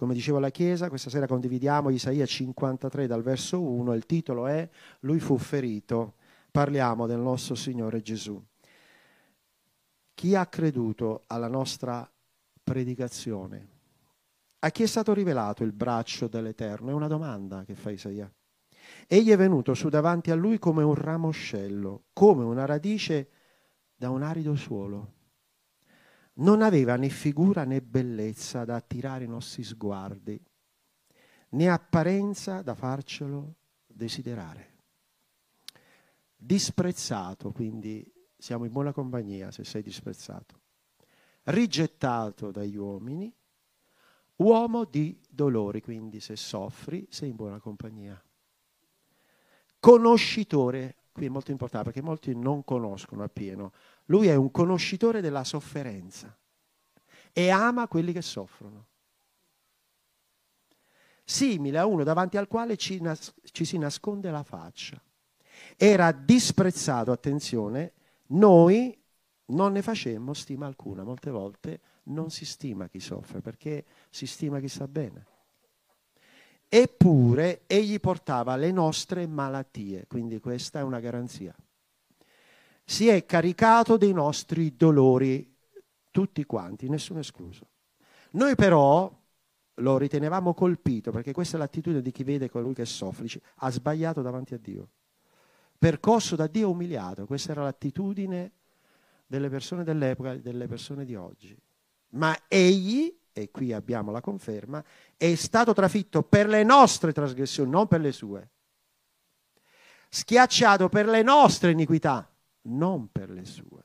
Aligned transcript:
come 0.00 0.14
dicevo 0.14 0.38
alla 0.38 0.48
Chiesa, 0.48 0.88
questa 0.88 1.10
sera 1.10 1.26
condividiamo 1.26 1.90
Isaia 1.90 2.24
53 2.24 3.06
dal 3.06 3.20
verso 3.20 3.60
1, 3.60 3.92
il 3.92 4.06
titolo 4.06 4.46
è 4.46 4.66
Lui 5.00 5.20
fu 5.20 5.36
ferito. 5.36 6.14
Parliamo 6.50 7.06
del 7.06 7.18
nostro 7.18 7.54
Signore 7.54 8.00
Gesù. 8.00 8.42
Chi 10.14 10.34
ha 10.34 10.46
creduto 10.46 11.24
alla 11.26 11.48
nostra 11.48 12.10
predicazione? 12.64 13.68
A 14.60 14.70
chi 14.70 14.84
è 14.84 14.86
stato 14.86 15.12
rivelato 15.12 15.64
il 15.64 15.72
braccio 15.72 16.28
dell'Eterno? 16.28 16.88
È 16.88 16.94
una 16.94 17.06
domanda 17.06 17.64
che 17.64 17.74
fa 17.74 17.90
Isaia. 17.90 18.32
Egli 19.06 19.28
è 19.28 19.36
venuto 19.36 19.74
su 19.74 19.90
davanti 19.90 20.30
a 20.30 20.34
lui 20.34 20.58
come 20.58 20.82
un 20.82 20.94
ramoscello, 20.94 22.04
come 22.14 22.42
una 22.42 22.64
radice 22.64 23.28
da 23.94 24.08
un 24.08 24.22
arido 24.22 24.56
suolo 24.56 25.18
non 26.40 26.62
aveva 26.62 26.96
né 26.96 27.08
figura 27.08 27.64
né 27.64 27.80
bellezza 27.80 28.64
da 28.64 28.76
attirare 28.76 29.24
i 29.24 29.28
nostri 29.28 29.62
sguardi, 29.62 30.40
né 31.50 31.68
apparenza 31.68 32.62
da 32.62 32.74
farcelo 32.74 33.54
desiderare. 33.86 34.68
Disprezzato, 36.36 37.52
quindi 37.52 38.10
siamo 38.36 38.64
in 38.64 38.72
buona 38.72 38.92
compagnia 38.92 39.50
se 39.50 39.64
sei 39.64 39.82
disprezzato. 39.82 40.58
Rigettato 41.44 42.50
dagli 42.50 42.76
uomini, 42.76 43.32
uomo 44.36 44.84
di 44.84 45.18
dolori, 45.28 45.82
quindi 45.82 46.20
se 46.20 46.36
soffri 46.36 47.06
sei 47.10 47.30
in 47.30 47.36
buona 47.36 47.58
compagnia. 47.58 48.22
Conoscitore, 49.78 50.96
qui 51.12 51.26
è 51.26 51.28
molto 51.28 51.50
importante 51.50 51.90
perché 51.90 52.02
molti 52.02 52.34
non 52.34 52.64
conoscono 52.64 53.22
appieno 53.22 53.72
lui 54.10 54.26
è 54.26 54.34
un 54.34 54.50
conoscitore 54.50 55.20
della 55.20 55.44
sofferenza 55.44 56.36
e 57.32 57.48
ama 57.48 57.88
quelli 57.88 58.12
che 58.12 58.22
soffrono. 58.22 58.86
Simile 61.24 61.78
a 61.78 61.86
uno 61.86 62.02
davanti 62.02 62.36
al 62.36 62.48
quale 62.48 62.76
ci, 62.76 63.00
nas- 63.00 63.32
ci 63.52 63.64
si 63.64 63.78
nasconde 63.78 64.30
la 64.30 64.42
faccia. 64.42 65.00
Era 65.76 66.10
disprezzato, 66.10 67.12
attenzione, 67.12 67.92
noi 68.28 68.96
non 69.46 69.72
ne 69.72 69.82
facemmo 69.82 70.34
stima 70.34 70.66
alcuna. 70.66 71.04
Molte 71.04 71.30
volte 71.30 71.80
non 72.04 72.30
si 72.30 72.44
stima 72.44 72.88
chi 72.88 72.98
soffre 72.98 73.40
perché 73.40 73.84
si 74.10 74.26
stima 74.26 74.58
chi 74.58 74.68
sta 74.68 74.88
bene. 74.88 75.26
Eppure 76.68 77.62
egli 77.66 78.00
portava 78.00 78.56
le 78.56 78.72
nostre 78.72 79.26
malattie, 79.28 80.06
quindi 80.08 80.40
questa 80.40 80.80
è 80.80 80.82
una 80.82 80.98
garanzia 80.98 81.54
si 82.90 83.06
è 83.06 83.24
caricato 83.24 83.96
dei 83.96 84.12
nostri 84.12 84.74
dolori, 84.74 85.56
tutti 86.10 86.44
quanti, 86.44 86.88
nessuno 86.88 87.20
escluso. 87.20 87.68
Noi 88.32 88.56
però 88.56 89.16
lo 89.74 89.96
ritenevamo 89.96 90.54
colpito, 90.54 91.12
perché 91.12 91.30
questa 91.30 91.56
è 91.56 91.60
l'attitudine 91.60 92.02
di 92.02 92.10
chi 92.10 92.24
vede 92.24 92.50
colui 92.50 92.74
che 92.74 92.84
soffre, 92.84 93.28
ha 93.58 93.70
sbagliato 93.70 94.22
davanti 94.22 94.54
a 94.54 94.58
Dio. 94.58 94.88
Percosso 95.78 96.34
da 96.34 96.48
Dio 96.48 96.68
umiliato, 96.68 97.26
questa 97.26 97.52
era 97.52 97.62
l'attitudine 97.62 98.54
delle 99.24 99.48
persone 99.48 99.84
dell'epoca 99.84 100.32
e 100.32 100.40
delle 100.40 100.66
persone 100.66 101.04
di 101.04 101.14
oggi. 101.14 101.56
Ma 102.14 102.36
egli, 102.48 103.16
e 103.32 103.52
qui 103.52 103.72
abbiamo 103.72 104.10
la 104.10 104.20
conferma, 104.20 104.84
è 105.16 105.32
stato 105.36 105.72
trafitto 105.72 106.24
per 106.24 106.48
le 106.48 106.64
nostre 106.64 107.12
trasgressioni, 107.12 107.70
non 107.70 107.86
per 107.86 108.00
le 108.00 108.10
sue. 108.10 108.50
Schiacciato 110.08 110.88
per 110.88 111.06
le 111.06 111.22
nostre 111.22 111.70
iniquità, 111.70 112.29
non 112.62 113.10
per 113.10 113.30
le 113.30 113.44
sue. 113.44 113.84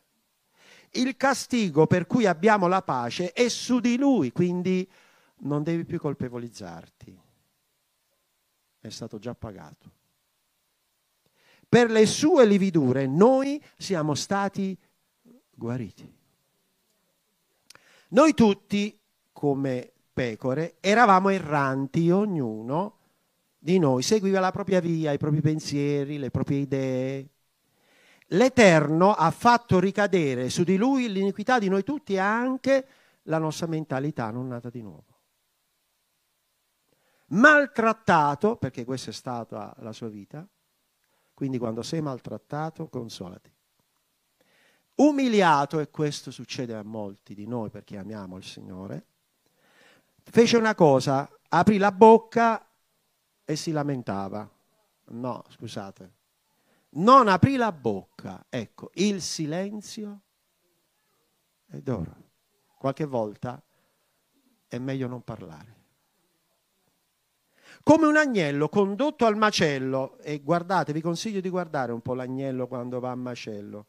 Il 0.92 1.16
castigo 1.18 1.88
per 1.88 2.08
cui 2.08 2.26
abbiamo 2.26 2.68
la 2.68 2.82
pace 2.82 3.32
è 3.32 3.50
su 3.50 3.80
di 3.80 3.98
lui, 3.98 4.32
quindi 4.32 4.90
non 5.40 5.64
devi 5.64 5.86
più 5.86 6.00
colpevolizzarti. 6.00 7.22
È 8.80 8.90
stato 8.90 9.18
già 9.18 9.36
pagato. 9.36 9.92
Per 11.68 11.90
le 11.90 12.06
sue 12.06 12.46
lividure 12.46 13.08
noi 13.08 13.62
siamo 13.78 14.16
stati 14.16 14.78
guariti. 15.52 16.14
Noi 18.10 18.34
tutti, 18.34 18.98
come 19.34 19.92
pecore, 20.14 20.78
eravamo 20.80 21.30
erranti, 21.30 22.10
ognuno 22.12 23.00
di 23.58 23.80
noi 23.80 24.04
seguiva 24.04 24.40
la 24.40 24.52
propria 24.52 24.80
via, 24.80 25.12
i 25.12 25.18
propri 25.18 25.42
pensieri, 25.42 26.18
le 26.18 26.30
proprie 26.30 26.60
idee, 26.60 27.30
l'Eterno 28.30 29.14
ha 29.14 29.30
fatto 29.32 29.80
ricadere 29.80 30.50
su 30.50 30.64
di 30.64 30.78
lui 30.78 31.12
l'iniquità 31.12 31.60
di 31.60 31.70
noi 31.70 31.84
tutti 31.84 32.14
e 32.14 32.20
anche 32.20 32.88
la 33.24 33.38
nostra 33.38 33.68
mentalità 33.68 34.32
non 34.32 34.48
nata 34.48 34.70
di 34.70 34.82
nuovo. 34.82 35.14
Maltrattato, 37.28 38.56
perché 38.56 38.86
questa 38.86 39.10
è 39.10 39.14
stata 39.14 39.76
la 39.80 39.92
sua 39.92 40.10
vita, 40.10 40.48
quindi 41.34 41.58
quando 41.58 41.82
sei 41.82 42.02
maltrattato, 42.02 42.88
consolati. 42.88 43.52
Umiliato, 44.96 45.80
e 45.80 45.90
questo 45.90 46.32
succede 46.32 46.74
a 46.74 46.84
molti 46.84 47.34
di 47.34 47.46
noi 47.46 47.70
perché 47.70 47.98
amiamo 47.98 48.38
il 48.38 48.44
Signore, 48.44 49.06
fece 50.24 50.58
una 50.58 50.76
cosa, 50.76 51.30
aprì 51.50 51.78
la 51.78 51.92
bocca 51.92 52.66
e 53.44 53.56
si 53.56 53.72
lamentava. 53.72 54.50
No, 55.08 55.44
scusate, 55.50 56.14
non 56.96 57.28
aprì 57.28 57.56
la 57.56 57.72
bocca. 57.72 58.46
Ecco, 58.50 58.92
il 58.96 59.22
silenzio 59.22 60.22
è 61.68 61.78
d'oro. 61.78 62.24
Qualche 62.78 63.06
volta 63.06 63.62
è 64.68 64.78
meglio 64.78 65.08
non 65.08 65.24
parlare. 65.24 65.74
Come 67.84 68.06
un 68.06 68.18
agnello 68.18 68.70
condotto 68.70 69.26
al 69.26 69.36
macello, 69.36 70.18
e 70.20 70.40
guardate, 70.40 70.94
vi 70.94 71.02
consiglio 71.02 71.40
di 71.40 71.50
guardare 71.50 71.92
un 71.92 72.02
po' 72.02 72.14
l'agnello 72.14 72.68
quando 72.68 73.00
va 73.00 73.12
a 73.12 73.16
macello, 73.16 73.86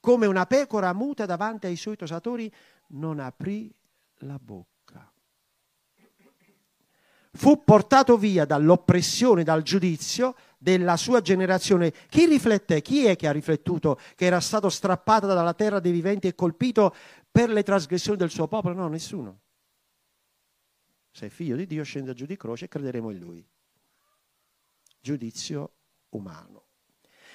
come 0.00 0.26
una 0.26 0.46
pecora 0.46 0.92
muta 0.92 1.26
davanti 1.26 1.66
ai 1.66 1.76
suoi 1.76 1.96
tosatori, 1.96 2.52
non 2.88 3.20
aprì 3.20 3.72
la 4.18 4.38
bocca 4.38 4.72
fu 7.32 7.64
portato 7.64 8.16
via 8.16 8.44
dall'oppressione, 8.44 9.42
dal 9.42 9.62
giudizio 9.62 10.34
della 10.62 10.96
sua 10.96 11.20
generazione. 11.20 11.92
Chi 12.08 12.26
riflette? 12.26 12.80
Chi 12.82 13.06
è 13.06 13.16
che 13.16 13.26
ha 13.26 13.32
riflettuto 13.32 13.98
che 14.14 14.26
era 14.26 14.38
stato 14.38 14.68
strappato 14.68 15.26
dalla 15.26 15.54
terra 15.54 15.80
dei 15.80 15.90
viventi 15.90 16.28
e 16.28 16.36
colpito 16.36 16.94
per 17.30 17.50
le 17.50 17.64
trasgressioni 17.64 18.16
del 18.16 18.30
suo 18.30 18.46
popolo? 18.46 18.74
No, 18.74 18.86
nessuno. 18.86 19.40
Sei 21.10 21.30
figlio 21.30 21.56
di 21.56 21.66
Dio, 21.66 21.82
scende 21.82 22.14
giù 22.14 22.26
di 22.26 22.36
croce 22.36 22.66
e 22.66 22.68
crederemo 22.68 23.10
in 23.10 23.18
lui. 23.18 23.46
Giudizio 25.00 25.72
umano. 26.10 26.66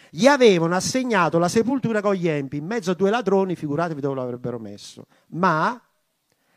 Gli 0.09 0.25
avevano 0.25 0.75
assegnato 0.75 1.37
la 1.37 1.49
sepoltura 1.49 2.01
con 2.01 2.13
gli 2.13 2.29
empi 2.29 2.55
in 2.55 2.65
mezzo 2.65 2.91
a 2.91 2.93
due 2.93 3.09
ladroni, 3.09 3.57
figuratevi 3.57 3.99
dove 3.99 4.15
lo 4.15 4.21
avrebbero 4.21 4.57
messo. 4.57 5.05
Ma 5.31 5.79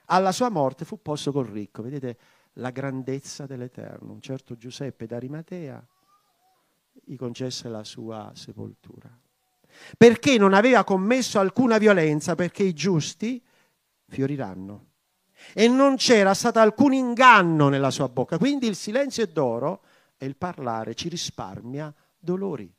alla 0.05 0.31
sua 0.31 0.51
morte 0.51 0.85
fu 0.85 1.03
posto 1.03 1.33
col 1.33 1.47
ricco. 1.47 1.83
Vedete? 1.83 2.17
la 2.55 2.71
grandezza 2.71 3.47
dell'Eterno. 3.47 4.13
Un 4.13 4.21
certo 4.21 4.57
Giuseppe 4.57 5.07
d'Arimatea 5.07 5.87
gli 7.11 7.17
concesse 7.17 7.69
la 7.69 7.83
sua 7.83 8.31
sepoltura. 8.37 9.11
Perché 9.97 10.39
non 10.39 10.55
aveva 10.55 10.85
commesso 10.85 11.41
alcuna 11.41 11.77
violenza, 11.77 12.37
perché 12.37 12.63
i 12.63 12.73
giusti 12.73 13.43
fioriranno. 14.07 14.87
E 15.53 15.67
non 15.67 15.97
c'era 15.97 16.35
stato 16.35 16.61
alcun 16.61 16.93
inganno 16.93 17.69
nella 17.69 17.91
sua 17.91 18.09
bocca. 18.09 18.39
Quindi 18.39 18.69
il 18.69 18.77
silenzio 18.77 19.25
è 19.25 19.27
d'oro 19.27 19.83
e 20.17 20.27
il 20.27 20.37
parlare 20.37 20.95
ci 20.95 21.09
risparmia 21.09 21.93
dolori. 22.17 22.73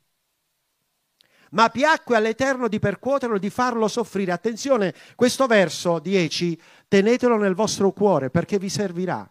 Ma 1.50 1.68
piacque 1.68 2.16
all'Eterno 2.16 2.68
di 2.68 2.78
percuoterlo, 2.78 3.36
di 3.36 3.50
farlo 3.50 3.86
soffrire. 3.86 4.32
Attenzione, 4.32 4.94
questo 5.14 5.46
verso 5.46 5.98
10, 5.98 6.58
tenetelo 6.88 7.36
nel 7.36 7.54
vostro 7.54 7.92
cuore 7.92 8.30
perché 8.30 8.58
vi 8.58 8.70
servirà 8.70 9.30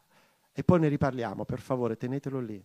e 0.53 0.63
poi 0.63 0.79
ne 0.81 0.89
riparliamo, 0.89 1.43
per 1.43 1.59
favore, 1.59 1.97
tenetelo 1.97 2.39
lì. 2.39 2.63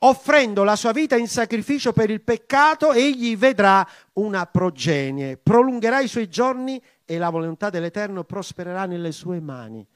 Offrendo 0.00 0.62
la 0.62 0.76
sua 0.76 0.92
vita 0.92 1.16
in 1.16 1.28
sacrificio 1.28 1.92
per 1.92 2.10
il 2.10 2.20
peccato, 2.20 2.92
egli 2.92 3.36
vedrà 3.36 3.86
una 4.14 4.46
progenie, 4.46 5.36
prolungherà 5.36 6.00
i 6.00 6.08
suoi 6.08 6.28
giorni 6.28 6.82
e 7.04 7.18
la 7.18 7.30
volontà 7.30 7.70
dell'Eterno 7.70 8.24
prospererà 8.24 8.84
nelle 8.84 9.12
sue 9.12 9.40
mani. 9.40 9.86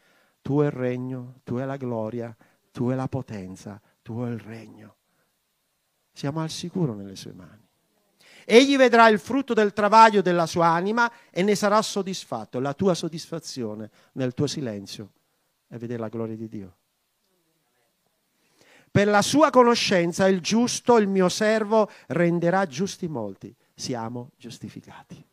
Tu 0.41 0.61
è 0.61 0.67
il 0.67 0.71
regno, 0.71 1.41
tu 1.45 1.57
è 1.57 1.65
la 1.65 1.77
gloria, 1.77 2.35
tu 2.71 2.89
è 2.89 2.95
la 2.95 3.09
potenza, 3.09 3.81
tu 4.03 4.23
è 4.23 4.29
il 4.29 4.39
regno. 4.39 4.97
Siamo 6.13 6.41
al 6.41 6.51
sicuro 6.51 6.95
nelle 6.95 7.17
sue 7.17 7.33
mani. 7.33 7.69
Egli 8.45 8.77
vedrà 8.77 9.09
il 9.09 9.19
frutto 9.19 9.55
del 9.55 9.73
travaglio 9.73 10.23
della 10.23 10.47
sua 10.47 10.67
anima 10.67 11.11
e 11.31 11.43
ne 11.43 11.55
sarà 11.55 11.81
soddisfatto, 11.83 12.59
la 12.59 12.75
tua 12.75 12.95
soddisfazione 12.95 13.91
nel 14.13 14.35
tuo 14.35 14.47
silenzio 14.47 15.13
e 15.69 15.79
vedere 15.79 16.01
la 16.01 16.09
gloria 16.09 16.37
di 16.37 16.49
Dio. 16.49 16.77
Per 18.91 19.07
la 19.07 19.23
sua 19.23 19.51
conoscenza 19.51 20.27
il 20.27 20.41
giusto, 20.41 20.99
il 20.99 21.07
mio 21.07 21.29
servo, 21.29 21.89
renderà 22.09 22.67
giusti 22.67 23.07
molti. 23.07 23.55
Siamo 23.75 24.31
giustificati. 24.37 25.25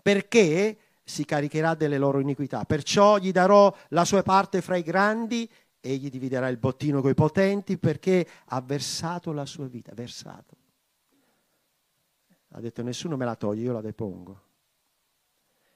Perché 0.00 0.78
si 1.04 1.24
caricherà 1.24 1.74
delle 1.74 1.98
loro 1.98 2.20
iniquità. 2.20 2.64
Perciò 2.64 3.18
gli 3.18 3.32
darò 3.32 3.74
la 3.88 4.04
sua 4.04 4.22
parte 4.22 4.62
fra 4.62 4.76
i 4.76 4.82
grandi, 4.82 5.50
egli 5.80 6.08
dividerà 6.10 6.48
il 6.48 6.58
bottino 6.58 7.00
coi 7.00 7.14
potenti 7.14 7.76
perché 7.76 8.26
ha 8.46 8.60
versato 8.60 9.32
la 9.32 9.44
sua 9.44 9.66
vita, 9.66 9.92
versato. 9.94 10.56
Ha 12.50 12.60
detto 12.60 12.82
nessuno 12.82 13.16
me 13.16 13.24
la 13.24 13.34
toglie, 13.34 13.62
io 13.62 13.72
la 13.72 13.80
depongo. 13.80 14.40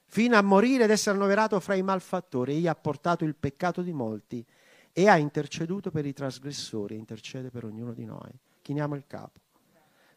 Fino 0.05 0.37
a 0.37 0.43
morire 0.43 0.85
ed 0.85 0.91
essere 0.91 1.17
annoverato 1.17 1.59
fra 1.59 1.75
i 1.75 1.83
malfattori, 1.83 2.55
egli 2.55 2.69
ha 2.69 2.75
portato 2.77 3.25
il 3.25 3.35
peccato 3.35 3.83
di 3.83 3.93
molti 3.93 4.47
e 4.99 5.09
ha 5.09 5.19
interceduto 5.19 5.91
per 5.91 6.07
i 6.07 6.15
trasgressori 6.15 6.97
intercede 6.97 7.51
per 7.51 7.67
ognuno 7.67 7.93
di 7.93 8.07
noi. 8.07 8.31
Chiniamo 8.63 8.95
il 8.95 9.05
capo. 9.07 9.41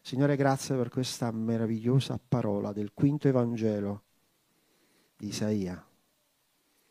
Signore, 0.00 0.36
grazie 0.36 0.74
per 0.74 0.88
questa 0.88 1.30
meravigliosa 1.30 2.18
parola 2.18 2.72
del 2.72 2.92
quinto 2.94 3.28
Evangelo 3.28 4.04
di 5.18 5.26
Isaia, 5.26 5.86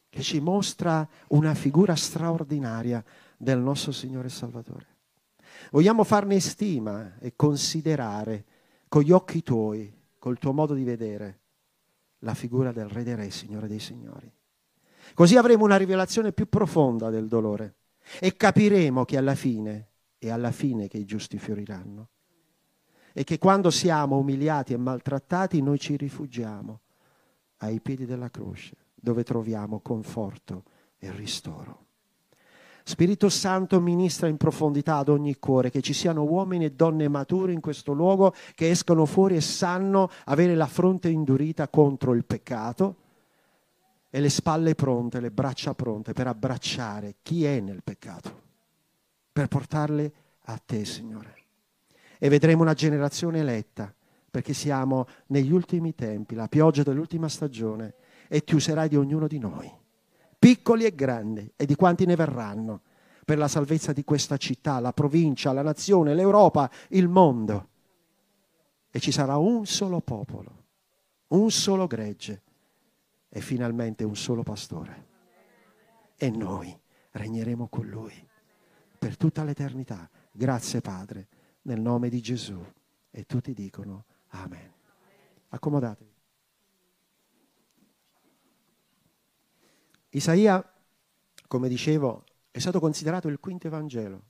che 0.08 0.22
ci 0.22 0.40
mostra 0.40 1.10
una 1.30 1.56
figura 1.56 1.96
straordinaria 1.96 3.04
del 3.36 3.58
nostro 3.58 3.92
Signore 3.92 4.28
e 4.28 4.32
Salvatore. 4.32 4.88
Vogliamo 5.72 6.04
farne 6.04 6.40
stima 6.40 7.18
e 7.18 7.34
considerare 7.36 8.46
con 8.88 9.02
gli 9.02 9.12
occhi 9.12 9.42
tuoi, 9.42 9.92
col 10.20 10.38
tuo 10.38 10.54
modo 10.54 10.76
di 10.76 10.84
vedere, 10.84 11.40
la 12.20 12.36
figura 12.36 12.72
del 12.72 12.88
Re 12.88 13.02
dei 13.02 13.16
Re, 13.16 13.32
Signore 13.32 13.68
dei 13.68 13.80
Signori. 13.80 14.32
Così 15.16 15.38
avremo 15.38 15.64
una 15.64 15.78
rivelazione 15.78 16.34
più 16.34 16.48
profonda 16.48 17.10
del 17.10 17.28
dolore 17.28 17.78
e 18.20 18.36
capiremo 18.36 19.06
che 19.06 19.18
alla 19.18 19.36
fine 19.36 19.88
è 20.18 20.30
alla 20.30 20.52
fine 20.52 20.88
che 20.88 20.98
i 20.98 21.06
giusti 21.06 21.38
fioriranno 21.38 22.10
e 23.14 23.24
che 23.24 23.38
quando 23.38 23.70
siamo 23.70 24.18
umiliati 24.18 24.74
e 24.74 24.78
maltrattati 24.78 25.62
noi 25.62 25.80
ci 25.80 25.96
rifugiamo 25.96 26.80
ai 27.58 27.80
piedi 27.82 28.06
della 28.06 28.30
croce 28.30 28.76
dove 28.96 29.24
troviamo 29.24 29.80
conforto 29.80 30.64
e 30.98 31.12
ristoro. 31.12 31.86
Spirito 32.84 33.30
Santo 33.30 33.80
ministra 33.80 34.28
in 34.28 34.38
profondità 34.38 34.98
ad 34.98 35.10
ogni 35.10 35.38
cuore, 35.38 35.70
che 35.70 35.82
ci 35.82 35.94
siano 35.94 36.24
uomini 36.24 36.66
e 36.66 36.72
donne 36.72 37.08
maturi 37.08 37.54
in 37.54 37.60
questo 37.60 37.94
luogo 37.94 38.34
che 38.56 38.70
escono 38.70 39.06
fuori 39.06 39.36
e 39.36 39.42
sanno 39.42 40.10
avere 40.26 40.56
la 40.56 40.66
fronte 40.66 41.08
indurita 41.08 41.68
contro 41.68 42.14
il 42.14 42.26
peccato 42.26 42.96
e 44.10 44.20
le 44.20 44.30
spalle 44.30 44.74
pronte, 44.74 45.20
le 45.20 45.32
braccia 45.32 45.76
pronte 45.76 46.14
per 46.14 46.28
abbracciare 46.28 47.18
chi 47.22 47.46
è 47.46 47.60
nel 47.60 47.84
peccato, 47.84 48.42
per 49.32 49.48
portarle 49.48 50.14
a 50.46 50.58
te, 50.58 50.84
Signore. 50.84 51.36
E 52.18 52.28
vedremo 52.28 52.64
una 52.64 52.74
generazione 52.74 53.40
eletta, 53.40 53.94
perché 54.32 54.54
siamo 54.54 55.08
negli 55.28 55.52
ultimi 55.52 55.94
tempi, 55.94 56.36
la 56.36 56.48
pioggia 56.48 56.84
dell'ultima 56.84 57.30
stagione, 57.30 57.94
e 58.28 58.44
ti 58.44 58.56
userai 58.56 58.90
di 58.90 58.96
ognuno 58.96 59.28
di 59.28 59.38
noi, 59.38 59.72
piccoli 60.38 60.86
e 60.86 60.96
grandi, 60.96 61.52
e 61.56 61.66
di 61.66 61.76
quanti 61.76 62.06
ne 62.06 62.16
verranno, 62.16 62.82
per 63.24 63.38
la 63.38 63.48
salvezza 63.48 63.94
di 63.94 64.04
questa 64.04 64.38
città, 64.38 64.80
la 64.80 64.92
provincia, 64.92 65.54
la 65.54 65.62
nazione, 65.62 66.16
l'Europa, 66.16 66.70
il 66.90 67.08
mondo. 67.08 67.68
E 68.90 69.00
ci 69.00 69.12
sarà 69.12 69.38
un 69.38 69.68
solo 69.68 70.02
popolo, 70.02 70.64
un 71.28 71.52
solo 71.52 71.86
gregge 71.86 72.42
e 73.30 73.42
finalmente 73.42 74.04
un 74.04 74.16
solo 74.16 74.44
pastore. 74.44 75.08
E 76.16 76.30
noi 76.30 76.78
regneremo 77.12 77.68
con 77.68 77.88
lui 77.88 78.28
per 78.98 79.16
tutta 79.16 79.44
l'eternità. 79.44 80.10
Grazie 80.32 80.82
Padre, 80.82 81.28
nel 81.64 81.80
nome 81.80 82.10
di 82.10 82.22
Gesù. 82.22 82.62
E 83.12 83.26
tutti 83.26 83.54
dicono 83.54 84.06
Amen. 84.30 84.74
Accomodatevi. 85.50 86.14
Isaia, 90.10 90.74
come 91.48 91.70
dicevo, 91.70 92.24
è 92.52 92.60
stato 92.60 92.80
considerato 92.80 93.28
il 93.28 93.40
quinto 93.40 93.68
Evangelo. 93.68 94.24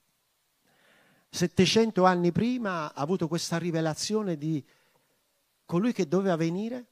700 1.30 2.06
anni 2.06 2.31
prima 2.31 2.94
ha 2.94 3.02
avuto 3.02 3.28
questa 3.28 3.57
rivelazione 3.57 4.38
di 4.38 4.66
colui 5.66 5.94
che 5.94 6.07
doveva 6.07 6.36
venire 6.36 6.88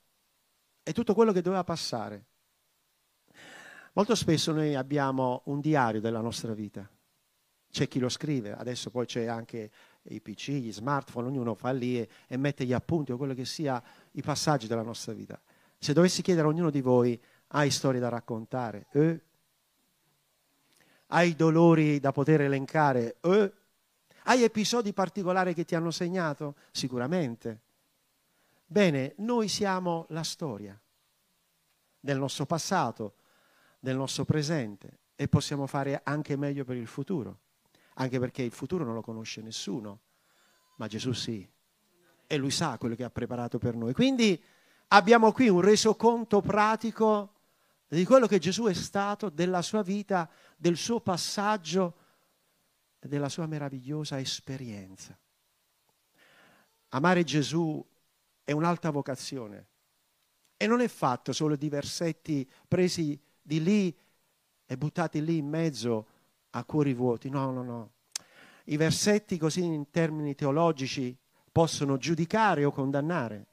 e 0.87 0.93
tutto 0.93 1.13
quello 1.13 1.33
che 1.33 1.41
doveva 1.41 1.65
passare. 1.65 2.23
Molto 3.91 4.15
spesso 4.15 4.53
noi 4.53 4.73
abbiamo 4.73 5.41
un 5.47 5.59
diario 5.59 5.99
della 5.99 6.21
nostra 6.21 6.53
vita. 6.53 6.89
C'è 7.69 7.89
chi 7.89 7.99
lo 7.99 8.07
scrive, 8.07 8.53
adesso 8.53 8.89
poi 8.89 9.05
c'è 9.05 9.25
anche 9.25 9.69
i 10.03 10.21
PC, 10.21 10.51
gli 10.51 10.71
smartphone, 10.71 11.27
ognuno 11.27 11.55
fa 11.55 11.71
lì 11.71 11.99
e, 11.99 12.07
e 12.25 12.37
mette 12.37 12.63
gli 12.63 12.71
appunti 12.71 13.11
o 13.11 13.17
quello 13.17 13.33
che 13.33 13.43
sia 13.43 13.83
i 14.11 14.21
passaggi 14.21 14.67
della 14.67 14.81
nostra 14.81 15.11
vita. 15.11 15.37
Se 15.77 15.91
dovessi 15.91 16.21
chiedere 16.21 16.47
a 16.47 16.51
ognuno 16.51 16.69
di 16.69 16.79
voi, 16.79 17.21
hai 17.47 17.69
storie 17.69 17.99
da 17.99 18.07
raccontare? 18.07 18.87
Eh? 18.93 19.21
Hai 21.07 21.35
dolori 21.35 21.99
da 21.99 22.13
poter 22.13 22.43
elencare? 22.43 23.17
Eh? 23.19 23.53
Hai 24.23 24.41
episodi 24.41 24.93
particolari 24.93 25.53
che 25.53 25.65
ti 25.65 25.75
hanno 25.75 25.91
segnato? 25.91 26.55
Sicuramente. 26.71 27.66
Bene, 28.69 29.13
noi 29.19 29.47
siamo 29.47 30.07
la 30.09 30.23
storia 30.23 30.77
del 32.01 32.17
nostro 32.17 32.45
passato, 32.45 33.15
del 33.79 33.95
nostro 33.95 34.25
presente 34.25 34.99
e 35.15 35.29
possiamo 35.29 35.67
fare 35.67 36.01
anche 36.03 36.35
meglio 36.35 36.65
per 36.65 36.75
il 36.75 36.85
futuro, 36.85 37.39
anche 37.93 38.19
perché 38.19 38.41
il 38.41 38.51
futuro 38.51 38.83
non 38.83 38.93
lo 38.93 39.01
conosce 39.01 39.41
nessuno, 39.41 40.01
ma 40.75 40.87
Gesù 40.87 41.13
sì, 41.13 41.49
e 42.27 42.35
lui 42.35 42.51
sa 42.51 42.77
quello 42.77 42.95
che 42.95 43.05
ha 43.05 43.09
preparato 43.09 43.57
per 43.57 43.73
noi. 43.73 43.93
Quindi 43.93 44.43
abbiamo 44.89 45.31
qui 45.31 45.47
un 45.47 45.61
resoconto 45.61 46.41
pratico 46.41 47.35
di 47.87 48.03
quello 48.03 48.27
che 48.27 48.37
Gesù 48.37 48.65
è 48.65 48.73
stato, 48.73 49.29
della 49.29 49.61
sua 49.61 49.81
vita, 49.81 50.29
del 50.57 50.75
suo 50.75 50.99
passaggio 50.99 51.95
e 52.99 53.07
della 53.07 53.29
sua 53.29 53.47
meravigliosa 53.47 54.19
esperienza. 54.19 55.17
Amare 56.89 57.23
Gesù 57.23 57.81
è 58.47 58.53
un'alta 58.53 58.91
vocazione 58.91 59.67
e 60.55 60.67
non 60.67 60.79
è 60.79 60.87
fatto 60.87 61.33
solo 61.33 61.57
di 61.57 61.67
versetti 61.67 62.49
presi 62.65 63.19
di 63.41 63.61
lì 63.61 63.93
e 64.65 64.77
buttati 64.77 65.21
lì 65.21 65.35
in 65.35 65.49
mezzo 65.49 66.07
a 66.51 66.63
cuori 66.63 66.93
vuoti. 66.93 67.29
No, 67.29 67.51
no, 67.51 67.61
no. 67.61 67.91
I 68.67 68.77
versetti 68.77 69.37
così 69.37 69.65
in 69.65 69.91
termini 69.91 70.33
teologici 70.33 71.13
possono 71.51 71.97
giudicare 71.97 72.63
o 72.63 72.71
condannare. 72.71 73.47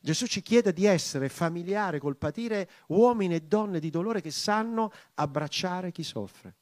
Gesù 0.00 0.26
ci 0.26 0.42
chiede 0.42 0.72
di 0.72 0.84
essere 0.84 1.28
familiare 1.28 2.00
col 2.00 2.16
patire 2.16 2.68
uomini 2.88 3.36
e 3.36 3.42
donne 3.42 3.78
di 3.78 3.88
dolore 3.88 4.20
che 4.20 4.32
sanno 4.32 4.90
abbracciare 5.14 5.92
chi 5.92 6.02
soffre. 6.02 6.56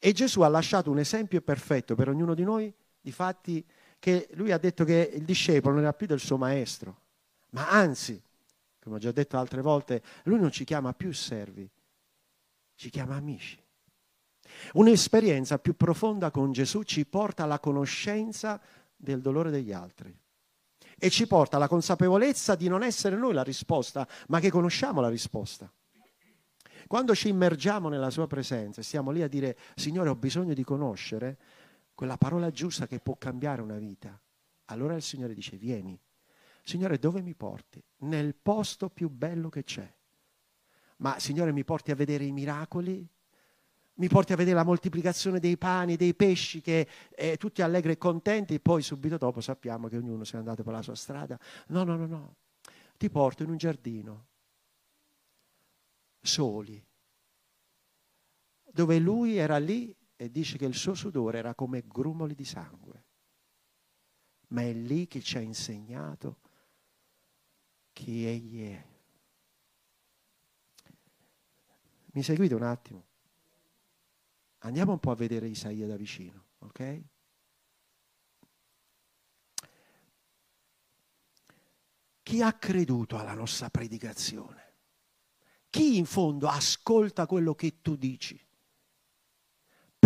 E 0.00 0.10
Gesù 0.10 0.40
ha 0.40 0.48
lasciato 0.48 0.90
un 0.90 0.98
esempio 0.98 1.40
perfetto 1.42 1.94
per 1.94 2.08
ognuno 2.08 2.34
di 2.34 2.42
noi, 2.42 2.74
di 3.00 3.12
fatti 3.12 3.64
che 3.98 4.28
lui 4.32 4.52
ha 4.52 4.58
detto 4.58 4.84
che 4.84 5.10
il 5.14 5.24
discepolo 5.24 5.74
non 5.74 5.82
era 5.82 5.92
più 5.92 6.06
del 6.06 6.20
suo 6.20 6.36
maestro, 6.36 7.00
ma 7.50 7.68
anzi, 7.70 8.20
come 8.80 8.96
ho 8.96 8.98
già 8.98 9.12
detto 9.12 9.36
altre 9.38 9.62
volte, 9.62 10.02
lui 10.24 10.38
non 10.38 10.50
ci 10.50 10.64
chiama 10.64 10.92
più 10.92 11.12
servi, 11.12 11.68
ci 12.74 12.90
chiama 12.90 13.16
amici. 13.16 13.60
Un'esperienza 14.74 15.58
più 15.58 15.74
profonda 15.74 16.30
con 16.30 16.52
Gesù 16.52 16.82
ci 16.82 17.04
porta 17.04 17.44
alla 17.44 17.58
conoscenza 17.58 18.60
del 18.94 19.20
dolore 19.20 19.50
degli 19.50 19.72
altri 19.72 20.16
e 20.98 21.10
ci 21.10 21.26
porta 21.26 21.56
alla 21.56 21.68
consapevolezza 21.68 22.54
di 22.54 22.68
non 22.68 22.82
essere 22.82 23.16
noi 23.16 23.34
la 23.34 23.42
risposta, 23.42 24.06
ma 24.28 24.40
che 24.40 24.50
conosciamo 24.50 25.00
la 25.00 25.08
risposta. 25.08 25.70
Quando 26.86 27.14
ci 27.14 27.28
immergiamo 27.28 27.88
nella 27.88 28.10
sua 28.10 28.26
presenza 28.26 28.80
e 28.80 28.84
stiamo 28.84 29.10
lì 29.10 29.22
a 29.22 29.28
dire, 29.28 29.56
Signore, 29.74 30.08
ho 30.08 30.14
bisogno 30.14 30.54
di 30.54 30.62
conoscere, 30.62 31.38
quella 31.96 32.18
parola 32.18 32.50
giusta 32.50 32.86
che 32.86 33.00
può 33.00 33.16
cambiare 33.16 33.62
una 33.62 33.78
vita. 33.78 34.20
Allora 34.66 34.94
il 34.94 35.02
Signore 35.02 35.32
dice, 35.32 35.56
vieni. 35.56 35.98
Signore, 36.62 36.98
dove 36.98 37.22
mi 37.22 37.34
porti? 37.34 37.82
Nel 38.00 38.34
posto 38.34 38.90
più 38.90 39.08
bello 39.08 39.48
che 39.48 39.64
c'è. 39.64 39.90
Ma 40.98 41.18
Signore, 41.18 41.52
mi 41.52 41.64
porti 41.64 41.92
a 41.92 41.94
vedere 41.94 42.24
i 42.24 42.32
miracoli? 42.32 43.08
Mi 43.94 44.08
porti 44.08 44.34
a 44.34 44.36
vedere 44.36 44.56
la 44.56 44.64
moltiplicazione 44.64 45.40
dei 45.40 45.56
pani, 45.56 45.96
dei 45.96 46.14
pesci, 46.14 46.60
che 46.60 46.86
eh, 47.14 47.38
tutti 47.38 47.62
allegri 47.62 47.92
e 47.92 47.96
contenti, 47.96 48.60
poi 48.60 48.82
subito 48.82 49.16
dopo 49.16 49.40
sappiamo 49.40 49.88
che 49.88 49.96
ognuno 49.96 50.24
si 50.24 50.34
è 50.34 50.38
andato 50.38 50.62
per 50.62 50.74
la 50.74 50.82
sua 50.82 50.94
strada. 50.94 51.40
No, 51.68 51.82
no, 51.82 51.96
no, 51.96 52.06
no. 52.06 52.36
Ti 52.98 53.08
porto 53.08 53.42
in 53.42 53.48
un 53.48 53.56
giardino, 53.56 54.26
soli, 56.20 56.84
dove 58.70 58.98
lui 58.98 59.38
era 59.38 59.56
lì 59.56 59.96
e 60.16 60.30
dice 60.30 60.58
che 60.58 60.64
il 60.64 60.74
suo 60.74 60.94
sudore 60.94 61.38
era 61.38 61.54
come 61.54 61.84
grumoli 61.86 62.34
di 62.34 62.44
sangue. 62.44 63.04
Ma 64.48 64.62
è 64.62 64.72
lì 64.72 65.06
che 65.06 65.20
ci 65.20 65.36
ha 65.36 65.40
insegnato 65.40 66.40
chi 67.92 68.26
egli 68.26 68.62
è. 68.64 68.86
Mi 72.12 72.22
seguite 72.22 72.54
un 72.54 72.62
attimo? 72.62 73.04
Andiamo 74.58 74.92
un 74.92 74.98
po' 74.98 75.10
a 75.10 75.16
vedere 75.16 75.48
Isaia 75.48 75.86
da 75.86 75.96
vicino, 75.96 76.46
ok? 76.58 77.04
chi 82.26 82.42
ha 82.42 82.52
creduto 82.54 83.16
alla 83.16 83.34
nostra 83.34 83.70
predicazione? 83.70 84.72
Chi 85.70 85.96
in 85.96 86.06
fondo 86.06 86.48
ascolta 86.48 87.24
quello 87.24 87.54
che 87.54 87.80
tu 87.80 87.94
dici? 87.94 88.45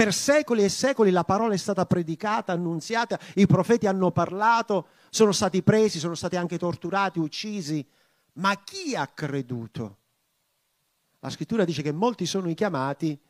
Per 0.00 0.14
secoli 0.14 0.64
e 0.64 0.71
secoli 0.71 1.11
la 1.11 1.25
parola 1.25 1.52
è 1.52 1.59
stata 1.59 1.85
predicata, 1.85 2.52
annunziata, 2.52 3.21
i 3.35 3.47
profeti 3.47 3.87
hanno 3.87 4.11
parlato, 4.12 4.87
sono 5.11 5.30
stati 5.30 5.62
presi, 5.62 5.99
sono 5.99 6.14
stati 6.14 6.37
anche 6.37 6.57
torturati, 6.57 7.19
uccisi, 7.19 7.87
ma 8.37 8.59
chi 8.64 8.97
ha 8.97 9.07
creduto? 9.09 9.99
La 11.19 11.28
scrittura 11.28 11.66
dice 11.66 11.83
che 11.83 11.92
molti 11.92 12.25
sono 12.25 12.49
i 12.49 12.54
chiamati, 12.54 13.21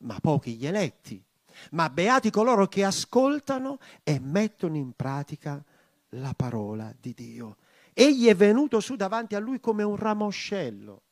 ma 0.00 0.18
pochi 0.20 0.56
gli 0.56 0.66
eletti. 0.66 1.24
Ma 1.70 1.88
beati 1.88 2.28
coloro 2.28 2.68
che 2.68 2.84
ascoltano 2.84 3.78
e 4.02 4.20
mettono 4.20 4.76
in 4.76 4.92
pratica 4.92 5.64
la 6.10 6.34
parola 6.36 6.94
di 7.00 7.14
Dio. 7.14 7.56
Egli 7.94 8.26
è 8.26 8.34
venuto 8.34 8.80
su 8.80 8.96
davanti 8.96 9.34
a 9.34 9.38
lui 9.38 9.60
come 9.60 9.82
un 9.82 9.96
ramoscello. 9.96 11.02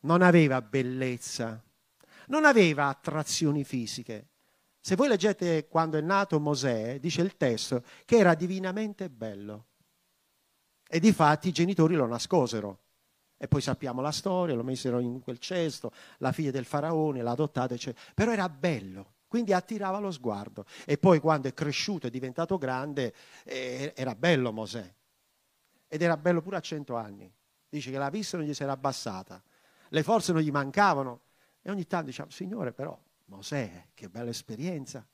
Non 0.00 0.22
aveva 0.22 0.62
bellezza, 0.62 1.62
non 2.28 2.44
aveva 2.44 2.88
attrazioni 2.88 3.64
fisiche. 3.64 4.28
Se 4.80 4.96
voi 4.96 5.08
leggete 5.08 5.68
quando 5.68 5.96
è 5.96 6.00
nato 6.00 6.40
Mosè, 6.40 6.98
dice 6.98 7.22
il 7.22 7.36
testo 7.36 7.84
che 8.04 8.16
era 8.16 8.34
divinamente 8.34 9.08
bello. 9.08 9.66
E 10.88 11.00
di 11.00 11.12
fatti 11.12 11.48
i 11.48 11.52
genitori 11.52 11.94
lo 11.94 12.06
nascosero. 12.06 12.80
E 13.36 13.48
poi 13.48 13.60
sappiamo 13.60 14.00
la 14.00 14.12
storia, 14.12 14.54
lo 14.54 14.62
messero 14.62 15.00
in 15.00 15.20
quel 15.20 15.38
cesto, 15.38 15.92
la 16.18 16.32
figlia 16.32 16.50
del 16.50 16.64
faraone 16.64 17.22
l'ha 17.22 17.30
adottato, 17.32 17.74
eccetera. 17.74 18.04
Però 18.14 18.30
era 18.30 18.48
bello, 18.48 19.14
quindi 19.26 19.52
attirava 19.52 19.98
lo 19.98 20.10
sguardo. 20.10 20.64
E 20.84 20.98
poi 20.98 21.18
quando 21.18 21.48
è 21.48 21.54
cresciuto 21.54 22.06
e 22.06 22.10
diventato 22.10 22.58
grande, 22.58 23.14
eh, 23.44 23.92
era 23.96 24.14
bello 24.14 24.52
Mosè. 24.52 24.94
Ed 25.88 26.02
era 26.02 26.16
bello 26.16 26.40
pure 26.40 26.56
a 26.56 26.60
cento 26.60 26.96
anni. 26.96 27.32
Dice 27.68 27.90
che 27.90 27.98
la 27.98 28.10
vista 28.10 28.36
non 28.36 28.46
gli 28.46 28.54
si 28.54 28.62
era 28.62 28.72
abbassata, 28.72 29.42
le 29.88 30.02
forze 30.02 30.32
non 30.32 30.42
gli 30.42 30.50
mancavano. 30.50 31.20
E 31.62 31.70
ogni 31.70 31.86
tanto 31.86 32.06
diciamo, 32.06 32.30
Signore 32.30 32.72
però, 32.72 32.98
Mosè, 33.26 33.88
che 33.94 34.08
bella 34.08 34.30
esperienza. 34.30 35.06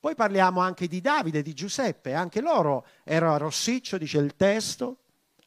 Poi 0.00 0.14
parliamo 0.14 0.60
anche 0.60 0.86
di 0.86 1.00
Davide, 1.00 1.42
di 1.42 1.52
Giuseppe, 1.52 2.14
anche 2.14 2.40
loro 2.40 2.86
erano 3.02 3.36
rossiccio, 3.36 3.98
dice 3.98 4.18
il 4.18 4.36
testo, 4.36 4.98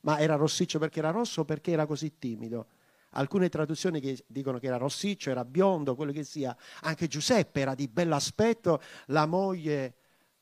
ma 0.01 0.19
era 0.19 0.35
rossiccio 0.35 0.77
perché 0.77 0.99
era 0.99 1.11
rosso 1.11 1.41
o 1.41 1.45
perché 1.45 1.71
era 1.71 1.85
così 1.85 2.17
timido. 2.17 2.67
Alcune 3.11 3.49
traduzioni 3.49 4.01
che 4.01 4.23
dicono 4.27 4.59
che 4.59 4.67
era 4.67 4.77
rossiccio, 4.77 5.29
era 5.29 5.45
biondo, 5.45 5.95
quello 5.95 6.11
che 6.11 6.23
sia. 6.23 6.55
Anche 6.81 7.07
Giuseppe 7.07 7.61
era 7.61 7.75
di 7.75 7.87
bell'aspetto, 7.87 8.81
la 9.07 9.25
moglie 9.25 9.95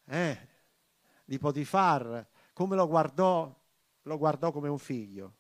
eh, 0.06 0.48
di 1.24 1.38
Potifar, 1.38 2.28
come 2.54 2.76
lo 2.76 2.88
guardò? 2.88 3.56
Lo 4.04 4.18
guardò 4.18 4.52
come 4.52 4.70
un 4.70 4.80
figlio, 4.80 5.36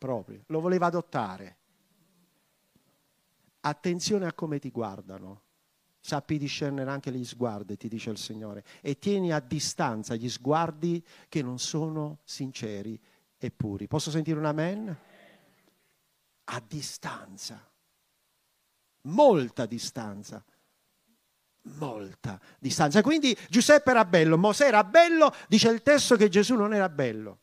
proprio, 0.00 0.44
lo 0.46 0.60
voleva 0.60 0.86
adottare. 0.86 1.56
Attenzione 3.60 4.24
a 4.24 4.32
come 4.32 4.58
ti 4.58 4.70
guardano 4.70 5.42
sappi 6.00 6.38
discernere 6.38 6.90
anche 6.90 7.12
gli 7.12 7.24
sguardi, 7.24 7.76
ti 7.76 7.86
dice 7.86 8.08
il 8.08 8.16
Signore, 8.16 8.64
e 8.80 8.98
tieni 8.98 9.32
a 9.32 9.40
distanza 9.40 10.14
gli 10.14 10.30
sguardi 10.30 11.04
che 11.28 11.42
non 11.42 11.58
sono 11.58 12.20
sinceri 12.24 12.98
e 13.36 13.50
puri. 13.50 13.86
Posso 13.86 14.10
sentire 14.10 14.38
un 14.38 14.46
amen? 14.46 14.96
A 16.44 16.62
distanza, 16.66 17.70
molta 19.02 19.66
distanza, 19.66 20.42
molta 21.78 22.40
distanza. 22.58 23.02
Quindi 23.02 23.36
Giuseppe 23.50 23.90
era 23.90 24.06
bello, 24.06 24.38
Mosè 24.38 24.66
era 24.66 24.82
bello, 24.82 25.32
dice 25.48 25.68
il 25.68 25.82
testo 25.82 26.16
che 26.16 26.30
Gesù 26.30 26.54
non 26.54 26.72
era 26.72 26.88
bello. 26.88 27.40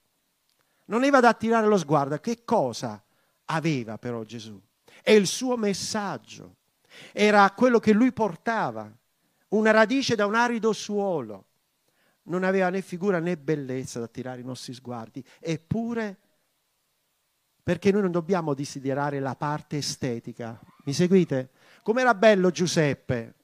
Non 0.88 1.02
aveva 1.02 1.20
da 1.20 1.30
attirare 1.30 1.68
lo 1.68 1.78
sguardo. 1.78 2.18
Che 2.20 2.44
cosa 2.44 3.02
aveva 3.46 3.98
però 3.98 4.24
Gesù? 4.24 4.60
È 5.02 5.12
il 5.12 5.28
suo 5.28 5.56
messaggio 5.56 6.58
era 7.14 7.50
quello 7.52 7.80
che 7.80 7.94
lui 7.94 8.12
portava, 8.12 8.92
una 9.50 9.72
radice 9.72 10.16
da 10.16 10.26
un 10.26 10.36
arido 10.36 10.74
suolo. 10.74 11.46
Non 12.24 12.44
aveva 12.44 12.70
né 12.70 12.82
figura 12.82 13.20
né 13.20 13.38
bellezza 13.38 14.00
da 14.00 14.06
attirare 14.06 14.42
i 14.42 14.46
nostri 14.46 14.74
sguardi, 14.74 15.24
eppure 15.40 16.18
perché 17.64 17.92
noi 17.92 18.02
non 18.02 18.12
dobbiamo 18.12 18.54
desiderare 18.54 19.20
la 19.20 19.36
parte 19.36 19.78
estetica. 19.78 20.60
Mi 20.86 20.94
seguite? 20.94 21.52
Com'era 21.84 22.14
bello 22.14 22.50
Giuseppe, 22.50 23.36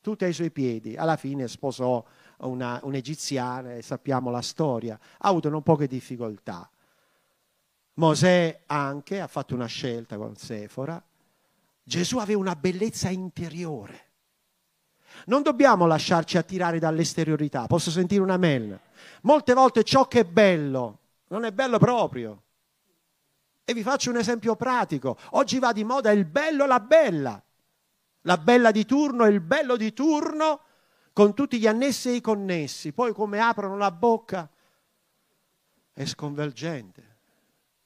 tutti 0.00 0.24
ai 0.24 0.32
suoi 0.32 0.50
piedi, 0.50 0.96
alla 0.96 1.16
fine 1.16 1.48
sposò 1.48 2.02
una, 2.38 2.80
un'egiziana 2.82 3.74
e 3.74 3.82
sappiamo 3.82 4.30
la 4.30 4.42
storia, 4.42 4.98
ha 5.18 5.28
avuto 5.28 5.48
non 5.48 5.62
poche 5.62 5.86
difficoltà. 5.86 6.68
Mosè 7.94 8.62
anche 8.66 9.20
ha 9.20 9.26
fatto 9.26 9.54
una 9.54 9.66
scelta 9.66 10.16
con 10.16 10.36
Sefora, 10.36 11.02
Gesù 11.82 12.18
aveva 12.18 12.40
una 12.40 12.56
bellezza 12.56 13.08
interiore. 13.08 14.12
Non 15.26 15.42
dobbiamo 15.42 15.86
lasciarci 15.86 16.38
attirare 16.38 16.78
dall'esteriorità. 16.78 17.66
Posso 17.66 17.90
sentire 17.90 18.22
un 18.22 18.30
amen? 18.30 18.78
Molte 19.22 19.54
volte 19.54 19.84
ciò 19.84 20.08
che 20.08 20.20
è 20.20 20.24
bello 20.24 20.98
non 21.28 21.44
è 21.44 21.52
bello 21.52 21.78
proprio. 21.78 22.42
E 23.64 23.72
vi 23.74 23.82
faccio 23.82 24.10
un 24.10 24.16
esempio 24.16 24.56
pratico. 24.56 25.16
Oggi 25.30 25.58
va 25.58 25.72
di 25.72 25.84
moda 25.84 26.10
il 26.10 26.24
bello 26.24 26.64
e 26.64 26.66
la 26.66 26.80
bella. 26.80 27.42
La 28.22 28.38
bella 28.38 28.70
di 28.70 28.84
turno 28.84 29.24
e 29.24 29.30
il 29.30 29.40
bello 29.40 29.76
di 29.76 29.92
turno 29.92 30.60
con 31.12 31.34
tutti 31.34 31.58
gli 31.58 31.66
annessi 31.66 32.08
e 32.08 32.14
i 32.14 32.20
connessi. 32.20 32.92
Poi 32.92 33.12
come 33.12 33.38
aprono 33.38 33.76
la 33.76 33.90
bocca 33.90 34.50
è 35.92 36.04
sconvolgente. 36.04 37.13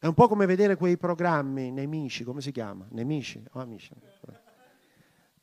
È 0.01 0.07
un 0.07 0.15
po' 0.15 0.29
come 0.29 0.47
vedere 0.47 0.77
quei 0.77 0.97
programmi 0.97 1.73
nemici, 1.73 2.23
come 2.23 2.41
si 2.41 2.53
chiama? 2.53 2.87
Nemici 2.91 3.43
o 3.53 3.61
amici? 3.61 3.91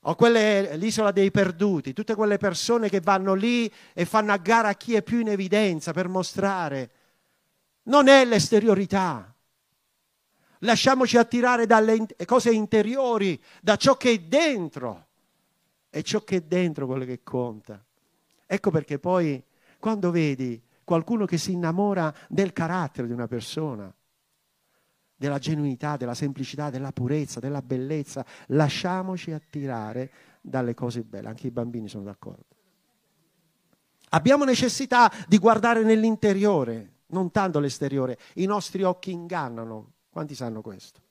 O 0.08 0.16
quelle, 0.16 0.78
l'isola 0.78 1.12
dei 1.12 1.30
perduti, 1.30 1.92
tutte 1.92 2.16
quelle 2.16 2.38
persone 2.38 2.88
che 2.88 3.02
vanno 3.02 3.34
lì 3.34 3.70
e 3.94 4.06
fanno 4.06 4.32
a 4.32 4.38
gara 4.38 4.74
chi 4.76 4.94
è 4.94 5.02
più 5.02 5.20
in 5.20 5.28
evidenza 5.28 5.92
per 5.92 6.08
mostrare. 6.08 6.92
Non 7.84 8.08
è 8.08 8.24
l'esteriorità. 8.24 9.34
Lasciamoci 10.60 11.18
attirare 11.18 11.66
dalle 11.66 12.06
cose 12.26 12.52
interiori, 12.52 13.42
da 13.62 13.76
ciò 13.76 13.98
che 13.98 14.12
è 14.12 14.20
dentro. 14.20 15.08
È 15.90 16.02
ciò 16.02 16.24
che 16.24 16.38
è 16.38 16.42
dentro 16.42 16.86
quello 16.86 17.04
che 17.04 17.24
conta. 17.24 17.84
Ecco 18.46 18.72
perché 18.72 19.00
poi 19.00 19.44
quando 19.80 20.12
vedi 20.12 20.62
qualcuno 20.84 21.26
che 21.26 21.38
si 21.38 21.52
innamora 21.52 22.14
del 22.30 22.54
carattere 22.54 23.08
di 23.08 23.14
una 23.14 23.28
persona, 23.28 23.94
della 25.16 25.40
genuinità, 25.40 25.98
della 25.98 26.14
semplicità, 26.14 26.70
della 26.70 26.92
purezza, 26.92 27.40
della 27.40 27.62
bellezza. 27.62 28.26
Lasciamoci 28.48 29.32
attirare 29.32 30.12
dalle 30.42 30.74
cose 30.74 31.04
belle. 31.04 31.30
Anche 31.30 31.48
i 31.48 31.52
bambini 31.52 31.88
sono 31.88 32.04
d'accordo. 32.04 32.44
Abbiamo 34.10 34.44
necessità 34.44 35.12
di 35.28 35.38
guardare 35.38 35.84
nell'interiore, 35.84 36.94
non 37.08 37.32
tanto 37.32 37.60
l'esteriore. 37.60 38.18
I 38.36 38.46
nostri 38.46 38.84
occhi 38.84 39.12
ingannano. 39.12 39.94
Quanti 40.10 40.36
sanno 40.36 40.62
questo? 40.62 41.02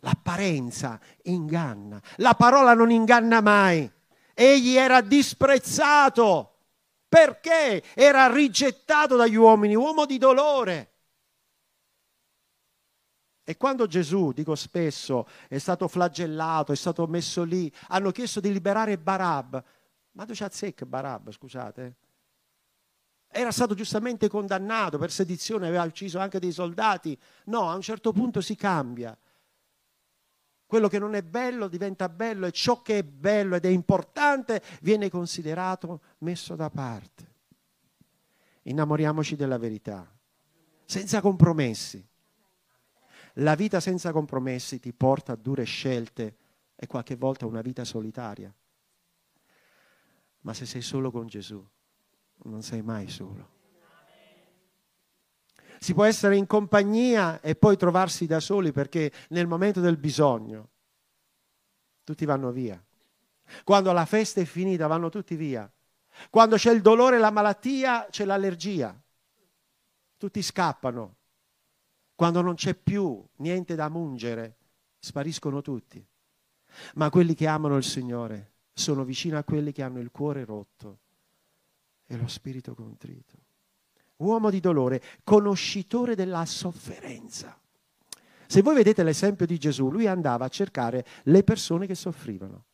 L'apparenza 0.00 1.00
inganna. 1.22 2.00
La 2.16 2.34
parola 2.34 2.74
non 2.74 2.90
inganna 2.90 3.40
mai. 3.40 3.90
Egli 4.34 4.76
era 4.76 5.00
disprezzato 5.00 6.52
perché 7.08 7.82
era 7.94 8.32
rigettato 8.32 9.16
dagli 9.16 9.36
uomini, 9.36 9.74
uomo 9.74 10.04
di 10.04 10.18
dolore 10.18 10.90
e 13.48 13.56
quando 13.56 13.86
Gesù, 13.86 14.32
dico 14.32 14.56
spesso, 14.56 15.24
è 15.46 15.58
stato 15.58 15.86
flagellato, 15.86 16.72
è 16.72 16.74
stato 16.74 17.06
messo 17.06 17.44
lì, 17.44 17.72
hanno 17.90 18.10
chiesto 18.10 18.40
di 18.40 18.52
liberare 18.52 18.98
Barab. 18.98 19.62
Ma 20.10 20.24
dove 20.24 20.34
c'è 20.34 20.48
zecca 20.50 20.84
Barab, 20.84 21.30
scusate? 21.30 21.96
Era 23.28 23.52
stato 23.52 23.74
giustamente 23.74 24.26
condannato 24.26 24.98
per 24.98 25.12
sedizione, 25.12 25.68
aveva 25.68 25.84
ucciso 25.84 26.18
anche 26.18 26.40
dei 26.40 26.50
soldati. 26.50 27.16
No, 27.44 27.70
a 27.70 27.76
un 27.76 27.82
certo 27.82 28.10
punto 28.10 28.40
si 28.40 28.56
cambia. 28.56 29.16
Quello 30.66 30.88
che 30.88 30.98
non 30.98 31.14
è 31.14 31.22
bello 31.22 31.68
diventa 31.68 32.08
bello 32.08 32.46
e 32.46 32.50
ciò 32.50 32.82
che 32.82 32.98
è 32.98 33.02
bello 33.04 33.54
ed 33.54 33.64
è 33.64 33.68
importante 33.68 34.60
viene 34.80 35.08
considerato 35.08 36.00
messo 36.18 36.56
da 36.56 36.68
parte. 36.68 37.34
Innamoriamoci 38.62 39.36
della 39.36 39.56
verità, 39.56 40.04
senza 40.84 41.20
compromessi. 41.20 42.04
La 43.40 43.54
vita 43.54 43.80
senza 43.80 44.12
compromessi 44.12 44.80
ti 44.80 44.92
porta 44.92 45.32
a 45.32 45.36
dure 45.36 45.64
scelte 45.64 46.36
e 46.74 46.86
qualche 46.86 47.16
volta 47.16 47.44
a 47.44 47.48
una 47.48 47.60
vita 47.60 47.84
solitaria. 47.84 48.54
Ma 50.40 50.54
se 50.54 50.64
sei 50.64 50.80
solo 50.80 51.10
con 51.10 51.26
Gesù, 51.26 51.64
non 52.44 52.62
sei 52.62 52.82
mai 52.82 53.08
solo. 53.08 53.54
Si 55.78 55.92
può 55.92 56.04
essere 56.04 56.36
in 56.36 56.46
compagnia 56.46 57.40
e 57.40 57.54
poi 57.54 57.76
trovarsi 57.76 58.26
da 58.26 58.40
soli 58.40 58.72
perché 58.72 59.12
nel 59.30 59.46
momento 59.46 59.80
del 59.80 59.98
bisogno 59.98 60.70
tutti 62.04 62.24
vanno 62.24 62.50
via. 62.50 62.82
Quando 63.64 63.92
la 63.92 64.06
festa 64.06 64.40
è 64.40 64.44
finita 64.44 64.86
vanno 64.86 65.10
tutti 65.10 65.36
via. 65.36 65.70
Quando 66.30 66.56
c'è 66.56 66.72
il 66.72 66.80
dolore 66.80 67.18
la 67.18 67.30
malattia, 67.30 68.06
c'è 68.10 68.24
l'allergia. 68.24 68.98
Tutti 70.16 70.40
scappano. 70.40 71.16
Quando 72.16 72.40
non 72.40 72.54
c'è 72.54 72.74
più 72.74 73.22
niente 73.36 73.74
da 73.74 73.90
mungere, 73.90 74.56
spariscono 74.98 75.60
tutti. 75.60 76.04
Ma 76.94 77.10
quelli 77.10 77.34
che 77.34 77.46
amano 77.46 77.76
il 77.76 77.84
Signore 77.84 78.52
sono 78.72 79.04
vicino 79.04 79.36
a 79.38 79.44
quelli 79.44 79.70
che 79.70 79.82
hanno 79.82 80.00
il 80.00 80.10
cuore 80.10 80.44
rotto 80.44 80.98
e 82.06 82.16
lo 82.16 82.26
spirito 82.26 82.74
contrito. 82.74 83.34
Uomo 84.16 84.48
di 84.48 84.60
dolore, 84.60 85.02
conoscitore 85.24 86.14
della 86.14 86.46
sofferenza. 86.46 87.60
Se 88.46 88.62
voi 88.62 88.74
vedete 88.74 89.02
l'esempio 89.02 89.44
di 89.44 89.58
Gesù, 89.58 89.90
lui 89.90 90.06
andava 90.06 90.46
a 90.46 90.48
cercare 90.48 91.04
le 91.24 91.42
persone 91.42 91.86
che 91.86 91.94
soffrivano. 91.94 92.64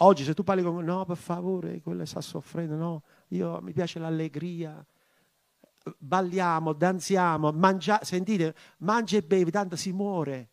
Oggi 0.00 0.24
se 0.24 0.34
tu 0.34 0.42
parli 0.42 0.62
con 0.62 0.84
no, 0.84 1.04
per 1.04 1.16
favore, 1.16 1.80
quello 1.80 2.04
sta 2.04 2.20
soffrendo, 2.20 2.74
no, 2.74 3.02
io 3.28 3.60
mi 3.62 3.72
piace 3.72 3.98
l'allegria, 3.98 4.84
balliamo, 5.96 6.72
danziamo, 6.72 7.52
mangia, 7.52 8.00
sentite, 8.02 8.54
mangia 8.78 9.16
e 9.16 9.22
bevi, 9.22 9.50
tanto 9.50 9.76
si 9.76 9.92
muore. 9.92 10.48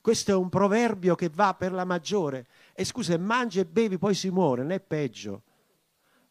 Questo 0.00 0.30
è 0.30 0.34
un 0.34 0.48
proverbio 0.48 1.14
che 1.14 1.28
va 1.28 1.54
per 1.54 1.72
la 1.72 1.84
maggiore. 1.84 2.46
E 2.72 2.84
scusa, 2.84 3.16
mangia 3.18 3.60
e 3.60 3.66
bevi, 3.66 3.98
poi 3.98 4.14
si 4.14 4.30
muore, 4.30 4.62
non 4.62 4.72
è 4.72 4.80
peggio. 4.80 5.42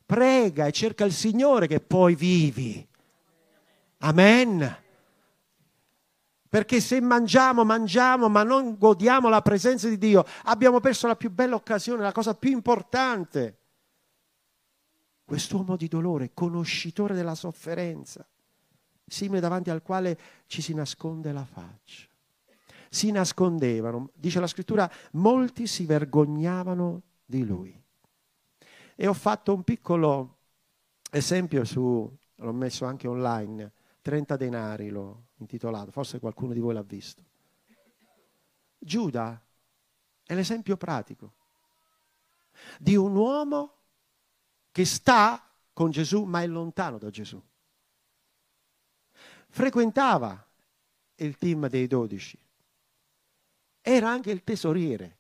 Prega 0.06 0.66
e 0.66 0.72
cerca 0.72 1.06
il 1.06 1.14
Signore 1.14 1.68
che 1.68 1.80
poi 1.80 2.16
vivi. 2.16 2.88
Amen. 4.00 4.86
Perché 6.50 6.80
se 6.80 7.02
mangiamo, 7.02 7.66
mangiamo, 7.66 8.30
ma 8.30 8.42
non 8.44 8.78
godiamo 8.78 9.28
la 9.28 9.42
presenza 9.42 9.90
di 9.90 9.98
Dio, 9.98 10.26
abbiamo 10.44 10.80
perso 10.80 11.06
la 11.08 11.16
più 11.16 11.30
bella 11.30 11.56
occasione, 11.56 12.02
la 12.02 12.14
cosa 12.14 12.34
più 12.36 12.52
importante. 12.52 13.57
Quest'uomo 15.28 15.76
di 15.76 15.90
dolore, 15.90 16.32
conoscitore 16.34 17.14
della 17.14 17.36
sofferenza, 17.36 18.26
simile 19.06 19.42
davanti 19.42 19.70
al 19.70 19.82
quale 19.82 20.18
ci 20.46 20.62
si 20.62 20.74
nasconde 20.74 21.34
la 21.34 21.44
faccia. 21.44 22.08
Si 22.88 23.12
nascondevano, 23.12 24.12
dice 24.14 24.40
la 24.40 24.48
scrittura, 24.48 24.90
molti 25.12 25.68
si 25.68 25.86
vergognavano 25.86 27.02
di 27.26 27.46
lui. 27.46 27.78
E 28.96 29.06
ho 29.06 29.14
fatto 29.14 29.54
un 29.54 29.64
piccolo 29.64 30.38
esempio 31.12 31.66
su, 31.66 32.10
l'ho 32.36 32.54
messo 32.54 32.86
anche 32.86 33.10
online, 33.10 33.70
30 34.02 34.38
denari 34.38 34.88
l'ho 34.88 35.24
intitolato, 35.40 35.92
forse 35.92 36.22
qualcuno 36.22 36.54
di 36.54 36.62
voi 36.62 36.74
l'ha 36.74 36.84
visto. 36.84 37.22
Giuda 38.80 39.42
è 40.24 40.34
l'esempio 40.34 40.78
pratico 40.78 41.34
di 42.80 42.96
un 42.96 43.14
uomo 43.14 43.77
che 44.78 44.86
sta 44.86 45.44
con 45.74 45.90
Gesù 45.90 46.26
ma 46.26 46.44
è 46.44 46.46
lontano 46.46 47.00
da 47.00 47.10
Gesù. 47.10 47.42
Frequentava 49.50 50.46
il 51.16 51.36
team 51.36 51.68
dei 51.68 51.88
dodici, 51.88 52.38
era 53.82 54.08
anche 54.08 54.30
il 54.30 54.44
tesoriere. 54.44 55.18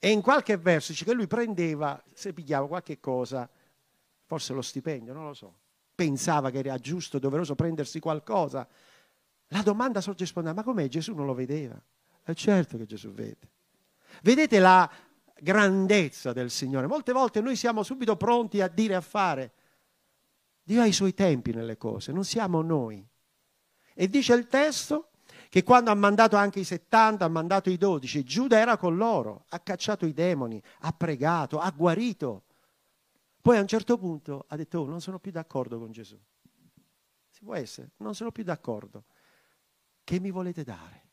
E 0.00 0.10
in 0.10 0.22
qualche 0.22 0.56
verso 0.56 0.90
dice 0.90 1.04
che 1.04 1.12
lui 1.12 1.28
prendeva, 1.28 2.02
se 2.12 2.32
pigliava 2.32 2.66
qualche 2.66 2.98
cosa, 2.98 3.48
forse 4.24 4.52
lo 4.54 4.62
stipendio, 4.62 5.12
non 5.12 5.26
lo 5.26 5.34
so, 5.34 5.54
pensava 5.94 6.50
che 6.50 6.58
era 6.58 6.76
giusto, 6.78 7.20
doveroso 7.20 7.54
prendersi 7.54 8.00
qualcosa. 8.00 8.66
La 9.50 9.62
domanda 9.62 10.00
sorge 10.00 10.26
spontanea, 10.26 10.60
ma 10.60 10.64
com'è? 10.64 10.88
Gesù 10.88 11.14
non 11.14 11.26
lo 11.26 11.34
vedeva? 11.34 11.80
È 12.24 12.32
certo 12.32 12.76
che 12.76 12.86
Gesù 12.86 13.12
vede. 13.12 13.52
Vedete 14.20 14.58
la 14.58 14.90
grandezza 15.40 16.32
del 16.32 16.50
Signore. 16.50 16.86
Molte 16.86 17.12
volte 17.12 17.40
noi 17.40 17.56
siamo 17.56 17.82
subito 17.82 18.16
pronti 18.16 18.60
a 18.60 18.68
dire 18.68 18.94
a 18.94 19.00
fare. 19.00 19.52
Dio 20.62 20.80
ha 20.80 20.86
i 20.86 20.92
suoi 20.92 21.14
tempi 21.14 21.52
nelle 21.52 21.76
cose, 21.76 22.12
non 22.12 22.24
siamo 22.24 22.62
noi. 22.62 23.06
E 23.94 24.08
dice 24.08 24.34
il 24.34 24.46
testo 24.46 25.10
che 25.48 25.62
quando 25.62 25.90
ha 25.90 25.94
mandato 25.94 26.36
anche 26.36 26.60
i 26.60 26.64
70, 26.64 27.24
ha 27.24 27.28
mandato 27.28 27.70
i 27.70 27.76
12, 27.76 28.24
Giuda 28.24 28.58
era 28.58 28.76
con 28.76 28.96
loro, 28.96 29.44
ha 29.50 29.60
cacciato 29.60 30.04
i 30.06 30.12
demoni, 30.12 30.60
ha 30.80 30.92
pregato, 30.92 31.60
ha 31.60 31.70
guarito. 31.70 32.44
Poi 33.40 33.58
a 33.58 33.60
un 33.60 33.68
certo 33.68 33.98
punto 33.98 34.46
ha 34.48 34.56
detto, 34.56 34.80
oh, 34.80 34.86
non 34.86 35.00
sono 35.00 35.18
più 35.18 35.30
d'accordo 35.30 35.78
con 35.78 35.92
Gesù. 35.92 36.18
Si 37.28 37.44
può 37.44 37.54
essere, 37.54 37.90
non 37.98 38.14
sono 38.14 38.32
più 38.32 38.42
d'accordo. 38.42 39.04
Che 40.02 40.18
mi 40.18 40.30
volete 40.30 40.64
dare? 40.64 41.03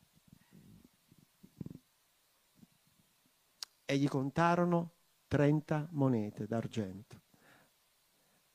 E 3.92 3.98
gli 3.98 4.08
contarono 4.08 4.92
30 5.28 5.88
monete 5.90 6.46
d'argento, 6.46 7.20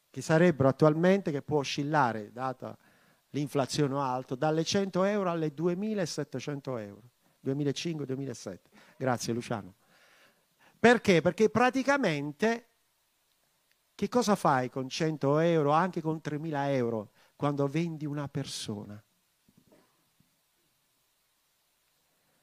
che 0.10 0.20
sarebbero 0.20 0.68
attualmente, 0.68 1.30
che 1.30 1.44
può 1.44 1.60
oscillare, 1.60 2.32
data 2.32 2.76
l'inflazione 3.30 4.00
alta, 4.00 4.34
dalle 4.34 4.64
100 4.64 5.04
euro 5.04 5.30
alle 5.30 5.54
2700 5.54 6.78
euro, 6.78 7.04
2005-2007. 7.46 8.60
Grazie 8.98 9.34
Luciano. 9.34 9.76
Perché? 10.80 11.22
Perché 11.22 11.52
praticamente 11.52 12.70
che 13.94 14.10
cosa 14.10 14.36
fai 14.36 14.72
con 14.72 14.90
100 14.90 15.38
euro, 15.38 15.70
anche 15.70 16.02
con 16.02 16.20
3.000 16.20 16.72
euro, 16.72 17.12
quando 17.36 17.68
vendi 17.68 18.08
una 18.08 18.28
persona? 18.28 19.00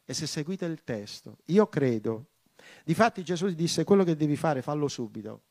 E 0.04 0.14
se 0.14 0.28
seguite 0.28 0.64
il 0.66 0.84
testo, 0.84 1.38
io 1.46 1.66
credo, 1.66 2.28
difatti 2.84 3.22
Gesù 3.22 3.48
disse 3.50 3.84
quello 3.84 4.04
che 4.04 4.16
devi 4.16 4.36
fare, 4.36 4.62
fallo 4.62 4.88
subito. 4.88 5.42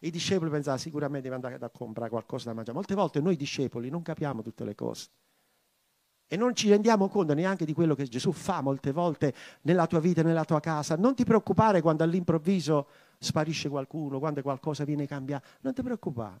I 0.00 0.10
discepoli 0.10 0.50
pensavano 0.50 0.80
sicuramente 0.80 1.28
devi 1.28 1.34
andare 1.34 1.64
a 1.64 1.70
comprare 1.70 2.10
qualcosa 2.10 2.48
da 2.48 2.54
mangiare. 2.54 2.76
Molte 2.76 2.94
volte 2.94 3.20
noi 3.20 3.36
discepoli 3.36 3.90
non 3.90 4.02
capiamo 4.02 4.42
tutte 4.42 4.64
le 4.64 4.74
cose. 4.74 5.08
E 6.26 6.36
non 6.36 6.54
ci 6.54 6.70
rendiamo 6.70 7.08
conto 7.08 7.34
neanche 7.34 7.66
di 7.66 7.74
quello 7.74 7.94
che 7.94 8.04
Gesù 8.04 8.32
fa 8.32 8.62
molte 8.62 8.90
volte 8.90 9.34
nella 9.62 9.86
tua 9.86 10.00
vita, 10.00 10.22
nella 10.22 10.44
tua 10.44 10.60
casa. 10.60 10.96
Non 10.96 11.14
ti 11.14 11.24
preoccupare 11.24 11.82
quando 11.82 12.04
all'improvviso 12.04 12.88
sparisce 13.18 13.68
qualcuno, 13.68 14.18
quando 14.18 14.40
qualcosa 14.40 14.84
viene 14.84 15.06
cambiato, 15.06 15.46
non 15.60 15.74
ti 15.74 15.82
preoccupare. 15.82 16.40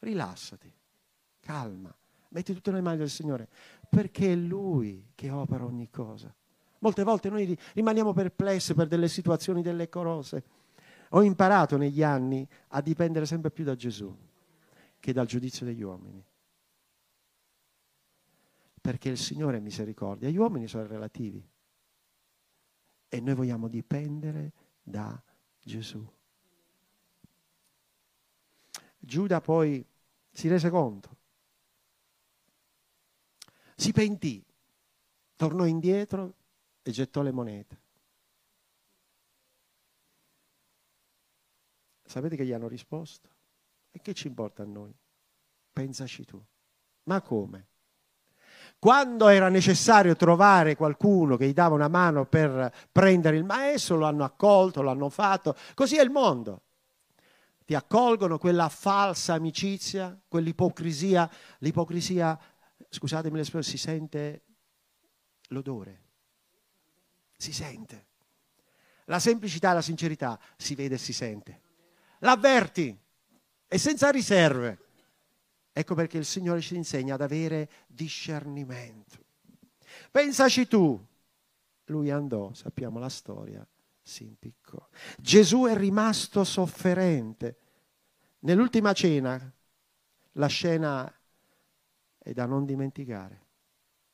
Rilassati, 0.00 0.72
calma, 1.38 1.94
metti 2.30 2.52
tutto 2.52 2.70
nelle 2.70 2.82
mani 2.82 2.96
del 2.96 3.08
Signore, 3.08 3.48
perché 3.88 4.32
è 4.32 4.34
Lui 4.34 5.10
che 5.14 5.30
opera 5.30 5.64
ogni 5.64 5.88
cosa. 5.88 6.34
Molte 6.80 7.02
volte 7.02 7.30
noi 7.30 7.58
rimaniamo 7.74 8.12
perplessi 8.12 8.74
per 8.74 8.86
delle 8.86 9.08
situazioni, 9.08 9.62
delle 9.62 9.88
cose. 9.88 10.44
Ho 11.10 11.22
imparato 11.22 11.76
negli 11.76 12.02
anni 12.02 12.46
a 12.68 12.80
dipendere 12.80 13.26
sempre 13.26 13.50
più 13.50 13.64
da 13.64 13.74
Gesù 13.74 14.14
che 14.98 15.12
dal 15.12 15.26
giudizio 15.26 15.64
degli 15.64 15.82
uomini. 15.82 16.22
Perché 18.80 19.08
il 19.08 19.18
Signore 19.18 19.58
è 19.58 19.60
misericordia, 19.60 20.28
gli 20.28 20.36
uomini 20.36 20.68
sono 20.68 20.86
relativi. 20.86 21.44
E 23.08 23.20
noi 23.20 23.34
vogliamo 23.34 23.68
dipendere 23.68 24.52
da 24.82 25.20
Gesù. 25.62 26.04
Giuda 28.98 29.40
poi 29.40 29.84
si 30.32 30.48
rese 30.48 30.68
conto, 30.68 31.16
si 33.76 33.92
pentì, 33.92 34.44
tornò 35.36 35.64
indietro 35.64 36.34
e 36.86 36.92
gettò 36.92 37.22
le 37.22 37.32
monete. 37.32 37.80
Sapete 42.04 42.36
che 42.36 42.46
gli 42.46 42.52
hanno 42.52 42.68
risposto? 42.68 43.28
E 43.90 44.00
che 44.00 44.14
ci 44.14 44.28
importa 44.28 44.62
a 44.62 44.66
noi? 44.66 44.94
Pensaci 45.72 46.24
tu. 46.24 46.40
Ma 47.04 47.20
come? 47.22 47.66
Quando 48.78 49.26
era 49.26 49.48
necessario 49.48 50.14
trovare 50.14 50.76
qualcuno 50.76 51.36
che 51.36 51.48
gli 51.48 51.52
dava 51.52 51.74
una 51.74 51.88
mano 51.88 52.24
per 52.24 52.72
prendere 52.92 53.36
il 53.36 53.44
maestro, 53.44 53.96
lo 53.96 54.06
hanno 54.06 54.22
accolto, 54.22 54.80
lo 54.80 54.90
hanno 54.90 55.08
fatto. 55.08 55.56
Così 55.74 55.96
è 55.96 56.02
il 56.02 56.10
mondo. 56.10 56.62
Ti 57.64 57.74
accolgono 57.74 58.38
quella 58.38 58.68
falsa 58.68 59.34
amicizia, 59.34 60.16
quell'ipocrisia. 60.28 61.28
L'ipocrisia, 61.58 62.38
scusatemi 62.88 63.36
l'espressione, 63.36 63.76
si 63.76 63.76
sente 63.76 64.44
l'odore. 65.48 66.04
Si 67.36 67.52
sente. 67.52 68.06
La 69.04 69.18
semplicità 69.18 69.70
e 69.70 69.74
la 69.74 69.82
sincerità 69.82 70.40
si 70.56 70.74
vede 70.74 70.96
e 70.96 70.98
si 70.98 71.12
sente. 71.12 71.60
L'avverti 72.20 72.96
e 73.68 73.78
senza 73.78 74.10
riserve. 74.10 74.78
Ecco 75.72 75.94
perché 75.94 76.18
il 76.18 76.24
Signore 76.24 76.60
ci 76.60 76.74
insegna 76.74 77.14
ad 77.14 77.20
avere 77.20 77.68
discernimento. 77.86 79.24
Pensaci 80.10 80.66
tu. 80.66 81.04
Lui 81.86 82.10
andò, 82.10 82.52
sappiamo 82.54 82.98
la 82.98 83.08
storia, 83.08 83.64
si 84.02 84.24
impiccò. 84.24 84.88
Gesù 85.18 85.66
è 85.66 85.76
rimasto 85.76 86.42
sofferente. 86.42 87.58
Nell'ultima 88.40 88.92
cena, 88.92 89.52
la 90.32 90.46
scena 90.46 91.12
è 92.18 92.32
da 92.32 92.46
non 92.46 92.64
dimenticare. 92.64 93.44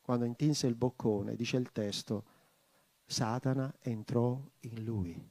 Quando 0.02 0.24
intinse 0.24 0.66
il 0.66 0.74
boccone, 0.74 1.36
dice 1.36 1.56
il 1.56 1.70
testo, 1.72 2.24
Satana 3.04 3.74
entrò 3.80 4.40
in 4.60 4.84
lui. 4.84 5.30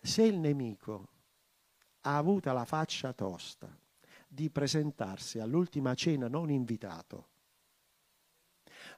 Se 0.00 0.22
il 0.22 0.38
nemico 0.38 1.08
ha 2.02 2.16
avuto 2.16 2.52
la 2.52 2.64
faccia 2.64 3.12
tosta 3.12 3.68
di 4.28 4.50
presentarsi 4.50 5.38
all'ultima 5.38 5.94
cena 5.94 6.28
non 6.28 6.50
invitato, 6.50 7.28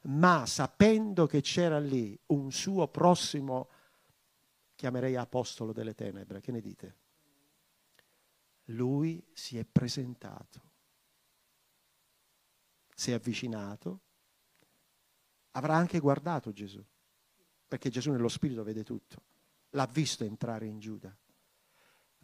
ma 0.03 0.45
sapendo 0.45 1.25
che 1.25 1.41
c'era 1.41 1.79
lì 1.79 2.17
un 2.27 2.51
suo 2.51 2.87
prossimo, 2.87 3.69
chiamerei 4.75 5.15
apostolo 5.15 5.73
delle 5.73 5.95
tenebre, 5.95 6.41
che 6.41 6.51
ne 6.51 6.61
dite? 6.61 6.97
Lui 8.65 9.25
si 9.33 9.57
è 9.57 9.65
presentato, 9.65 10.61
si 12.93 13.11
è 13.11 13.15
avvicinato, 13.15 14.01
avrà 15.59 15.75
anche 15.75 15.99
guardato 15.99 16.51
Gesù, 16.51 16.83
perché 17.67 17.89
Gesù 17.89 18.11
nello 18.11 18.27
spirito 18.27 18.63
vede 18.63 18.83
tutto, 18.83 19.21
l'ha 19.71 19.85
visto 19.85 20.23
entrare 20.23 20.65
in 20.65 20.79
Giuda. 20.79 21.15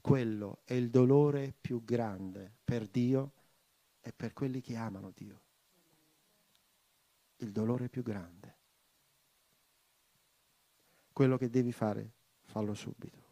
Quello 0.01 0.59
è 0.63 0.73
il 0.73 0.89
dolore 0.89 1.53
più 1.59 1.83
grande 1.83 2.51
per 2.63 2.87
Dio 2.87 3.31
e 4.01 4.11
per 4.13 4.33
quelli 4.33 4.61
che 4.61 4.75
amano 4.75 5.11
Dio 5.13 5.41
il 7.37 7.51
dolore 7.51 7.89
più 7.89 8.03
grande. 8.03 8.53
Quello 11.11 11.37
che 11.37 11.49
devi 11.49 11.71
fare, 11.71 12.11
fallo 12.43 12.73
subito. 12.73 13.23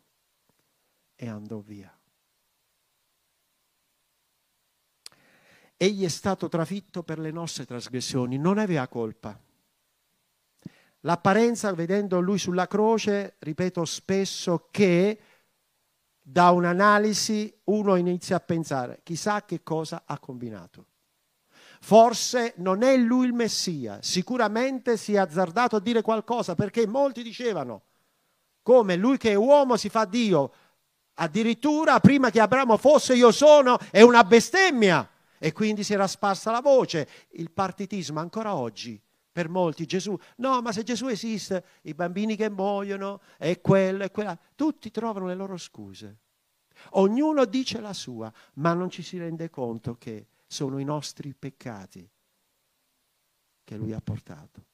E 1.16 1.28
andò 1.28 1.60
via. 1.60 1.96
Egli 5.76 6.06
è 6.06 6.10
stato 6.10 6.48
trafitto 6.48 7.04
per 7.04 7.20
le 7.20 7.32
nostre 7.32 7.66
trasgressioni, 7.66 8.38
non 8.38 8.58
aveva 8.58 8.88
colpa. 8.88 9.40
L'apparenza, 11.06 11.74
vedendo 11.74 12.22
lui 12.22 12.38
sulla 12.38 12.68
croce, 12.68 13.36
ripeto 13.40 13.84
spesso 13.84 14.68
che 14.72 15.20
da 16.22 16.52
un'analisi 16.52 17.54
uno 17.66 17.96
inizia 17.98 18.38
a 18.38 18.40
pensare, 18.40 19.02
chissà 19.04 19.44
che 19.44 19.64
cosa 19.64 20.04
ha 20.06 20.18
combinato. 20.18 20.86
Forse 21.82 22.54
non 22.58 22.84
è 22.84 22.96
lui 22.96 23.26
il 23.26 23.34
Messia, 23.34 24.00
sicuramente 24.02 24.96
si 24.96 25.16
è 25.16 25.18
azzardato 25.18 25.76
a 25.76 25.82
dire 25.82 26.02
qualcosa 26.02 26.56
perché 26.56 26.88
molti 26.88 27.22
dicevano 27.22 27.84
come 28.62 28.96
lui 28.96 29.18
che 29.18 29.32
è 29.32 29.36
uomo 29.36 29.76
si 29.76 29.90
fa 29.90 30.06
Dio. 30.06 30.54
Addirittura 31.16 32.00
prima 32.00 32.30
che 32.30 32.40
Abramo 32.40 32.78
fosse 32.78 33.14
io 33.14 33.32
sono 33.32 33.78
è 33.92 34.02
una 34.02 34.24
bestemmia 34.24 35.08
e 35.38 35.52
quindi 35.52 35.84
si 35.84 35.92
era 35.92 36.08
sparsa 36.08 36.50
la 36.50 36.62
voce. 36.62 37.10
Il 37.32 37.52
partitismo 37.52 38.22
ancora 38.22 38.56
oggi 38.56 39.00
per 39.34 39.50
molti 39.50 39.88
Gesù, 39.88 40.18
no, 40.38 40.62
ma 40.62 40.72
se 40.72 40.84
Gesù 40.84 41.08
esiste, 41.08 41.66
i 41.82 41.96
bambini 41.96 42.36
che 42.36 42.50
muoiono, 42.50 43.20
è 43.38 43.60
quello 43.60 44.04
e 44.04 44.12
quella, 44.12 44.40
tutti 44.56 44.92
trovano 44.92 45.26
le 45.26 45.36
loro 45.36 45.58
scuse. 45.58 46.20
Ognuno 46.92 47.46
dice 47.46 47.82
la 47.82 47.94
sua, 47.94 48.32
ma 48.56 48.74
non 48.74 48.90
ci 48.90 49.02
si 49.02 49.18
rende 49.18 49.50
conto 49.50 49.96
che 49.98 50.28
sono 50.46 50.78
i 50.78 50.84
nostri 50.84 51.34
peccati 51.34 52.08
che 53.64 53.76
lui 53.76 53.92
ha 53.92 54.02
portato. 54.02 54.66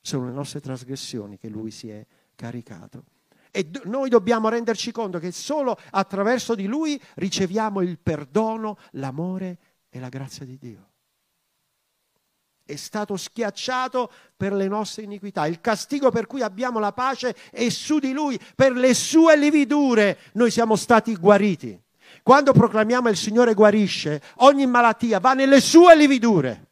Sono 0.00 0.26
le 0.26 0.32
nostre 0.32 0.60
trasgressioni 0.60 1.38
che 1.38 1.48
lui 1.48 1.70
si 1.70 1.88
è 1.88 2.04
caricato. 2.34 3.04
E 3.52 3.64
do- 3.64 3.82
noi 3.84 4.08
dobbiamo 4.08 4.48
renderci 4.48 4.90
conto 4.90 5.18
che 5.20 5.30
solo 5.30 5.78
attraverso 5.90 6.56
di 6.56 6.66
lui 6.66 7.00
riceviamo 7.14 7.80
il 7.80 7.98
perdono, 7.98 8.76
l'amore 8.92 9.58
e 9.88 10.00
la 10.00 10.08
grazia 10.08 10.44
di 10.44 10.58
Dio. 10.58 10.90
È 12.66 12.74
stato 12.74 13.16
schiacciato 13.16 14.10
per 14.36 14.52
le 14.52 14.66
nostre 14.66 15.04
iniquità. 15.04 15.46
Il 15.46 15.60
castigo 15.60 16.10
per 16.10 16.26
cui 16.26 16.42
abbiamo 16.42 16.80
la 16.80 16.92
pace 16.92 17.36
è 17.52 17.68
su 17.68 18.00
di 18.00 18.12
lui. 18.12 18.38
Per 18.56 18.72
le 18.72 18.92
sue 18.92 19.38
lividure 19.38 20.18
noi 20.32 20.50
siamo 20.50 20.74
stati 20.74 21.14
guariti. 21.14 21.80
Quando 22.24 22.52
proclamiamo 22.52 23.08
il 23.08 23.16
Signore 23.16 23.54
guarisce, 23.54 24.20
ogni 24.38 24.66
malattia 24.66 25.20
va 25.20 25.32
nelle 25.32 25.60
sue 25.60 25.96
lividure. 25.96 26.70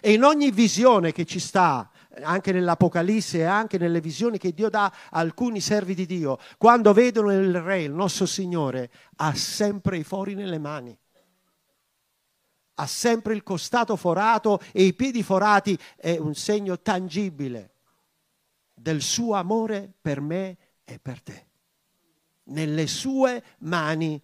E 0.00 0.12
in 0.12 0.22
ogni 0.22 0.52
visione 0.52 1.10
che 1.10 1.24
ci 1.24 1.40
sta, 1.40 1.90
anche 2.22 2.52
nell'Apocalisse 2.52 3.38
e 3.38 3.44
anche 3.44 3.76
nelle 3.76 4.00
visioni 4.00 4.38
che 4.38 4.52
Dio 4.52 4.70
dà 4.70 4.84
a 4.84 4.92
alcuni 5.18 5.60
servi 5.60 5.94
di 5.94 6.06
Dio, 6.06 6.38
quando 6.58 6.92
vedono 6.92 7.32
il 7.32 7.60
Re, 7.60 7.82
il 7.82 7.92
nostro 7.92 8.24
Signore, 8.24 8.88
ha 9.16 9.34
sempre 9.34 9.96
i 9.96 10.04
fori 10.04 10.34
nelle 10.34 10.58
mani. 10.58 10.96
Ha 12.80 12.86
sempre 12.86 13.34
il 13.34 13.42
costato 13.42 13.96
forato 13.96 14.60
e 14.72 14.84
i 14.84 14.94
piedi 14.94 15.22
forati, 15.22 15.78
è 15.96 16.16
un 16.16 16.34
segno 16.34 16.80
tangibile 16.80 17.74
del 18.74 19.02
suo 19.02 19.34
amore 19.34 19.92
per 20.00 20.20
me 20.20 20.56
e 20.84 20.98
per 20.98 21.22
te 21.22 21.46
nelle 22.48 22.86
sue 22.86 23.42
mani 23.60 24.20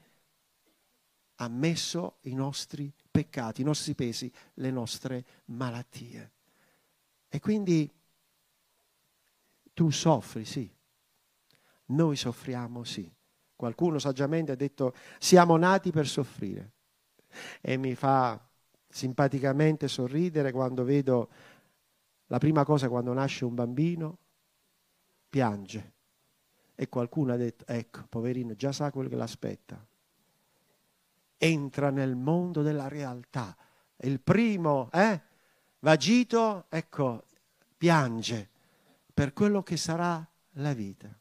ha 1.37 1.49
messo 1.49 2.19
i 2.23 2.35
nostri 2.35 2.93
peccati, 3.11 3.62
i 3.62 3.64
nostri 3.64 3.95
pesi, 3.95 4.33
le 4.55 4.71
nostre 4.71 5.25
malattie. 5.47 6.33
E 7.29 7.40
quindi 7.40 7.90
tu 9.73 9.90
soffri, 9.90 10.45
sì. 10.45 10.71
Noi 11.87 12.17
soffriamo, 12.17 12.85
sì. 12.85 13.11
Qualcuno 13.57 13.99
saggiamente 13.99 14.53
ha 14.53 14.57
detto 14.57 14.95
siamo 15.19 15.57
nati 15.57 15.90
per 15.90 16.07
soffrire. 16.07 16.73
E 17.61 17.77
mi 17.77 17.94
fa 17.94 18.40
simpaticamente 18.88 19.88
sorridere 19.88 20.53
quando 20.53 20.85
vedo 20.85 21.29
la 22.29 22.38
prima 22.38 22.64
cosa 22.64 22.88
quando 22.88 23.12
nasce 23.12 23.44
un 23.44 23.55
bambino, 23.55 24.18
piange. 25.29 25.92
E 26.75 26.88
qualcuno 26.88 27.33
ha 27.33 27.37
detto, 27.37 27.64
ecco, 27.66 28.05
poverino, 28.09 28.55
già 28.55 28.73
sa 28.73 28.90
quello 28.90 29.09
che 29.09 29.16
l'aspetta. 29.16 29.85
Entra 31.37 31.90
nel 31.90 32.16
mondo 32.16 32.62
della 32.62 32.88
realtà. 32.88 33.57
Il 33.99 34.20
primo, 34.20 34.90
eh, 34.92 35.20
vagito, 35.81 36.66
ecco, 36.68 37.25
piange 37.77 38.49
per 39.12 39.33
quello 39.33 39.62
che 39.62 39.77
sarà 39.77 40.27
la 40.53 40.73
vita. 40.73 41.16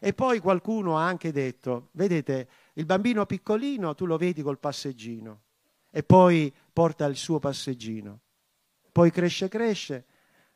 E 0.00 0.12
poi 0.12 0.40
qualcuno 0.40 0.98
ha 0.98 1.06
anche 1.06 1.32
detto, 1.32 1.88
vedete, 1.92 2.48
il 2.78 2.86
bambino 2.86 3.26
piccolino 3.26 3.94
tu 3.94 4.06
lo 4.06 4.16
vedi 4.16 4.40
col 4.40 4.60
passeggino 4.60 5.42
e 5.90 6.04
poi 6.04 6.54
porta 6.72 7.06
il 7.06 7.16
suo 7.16 7.40
passeggino. 7.40 8.20
Poi 8.92 9.10
cresce, 9.10 9.48
cresce, 9.48 10.06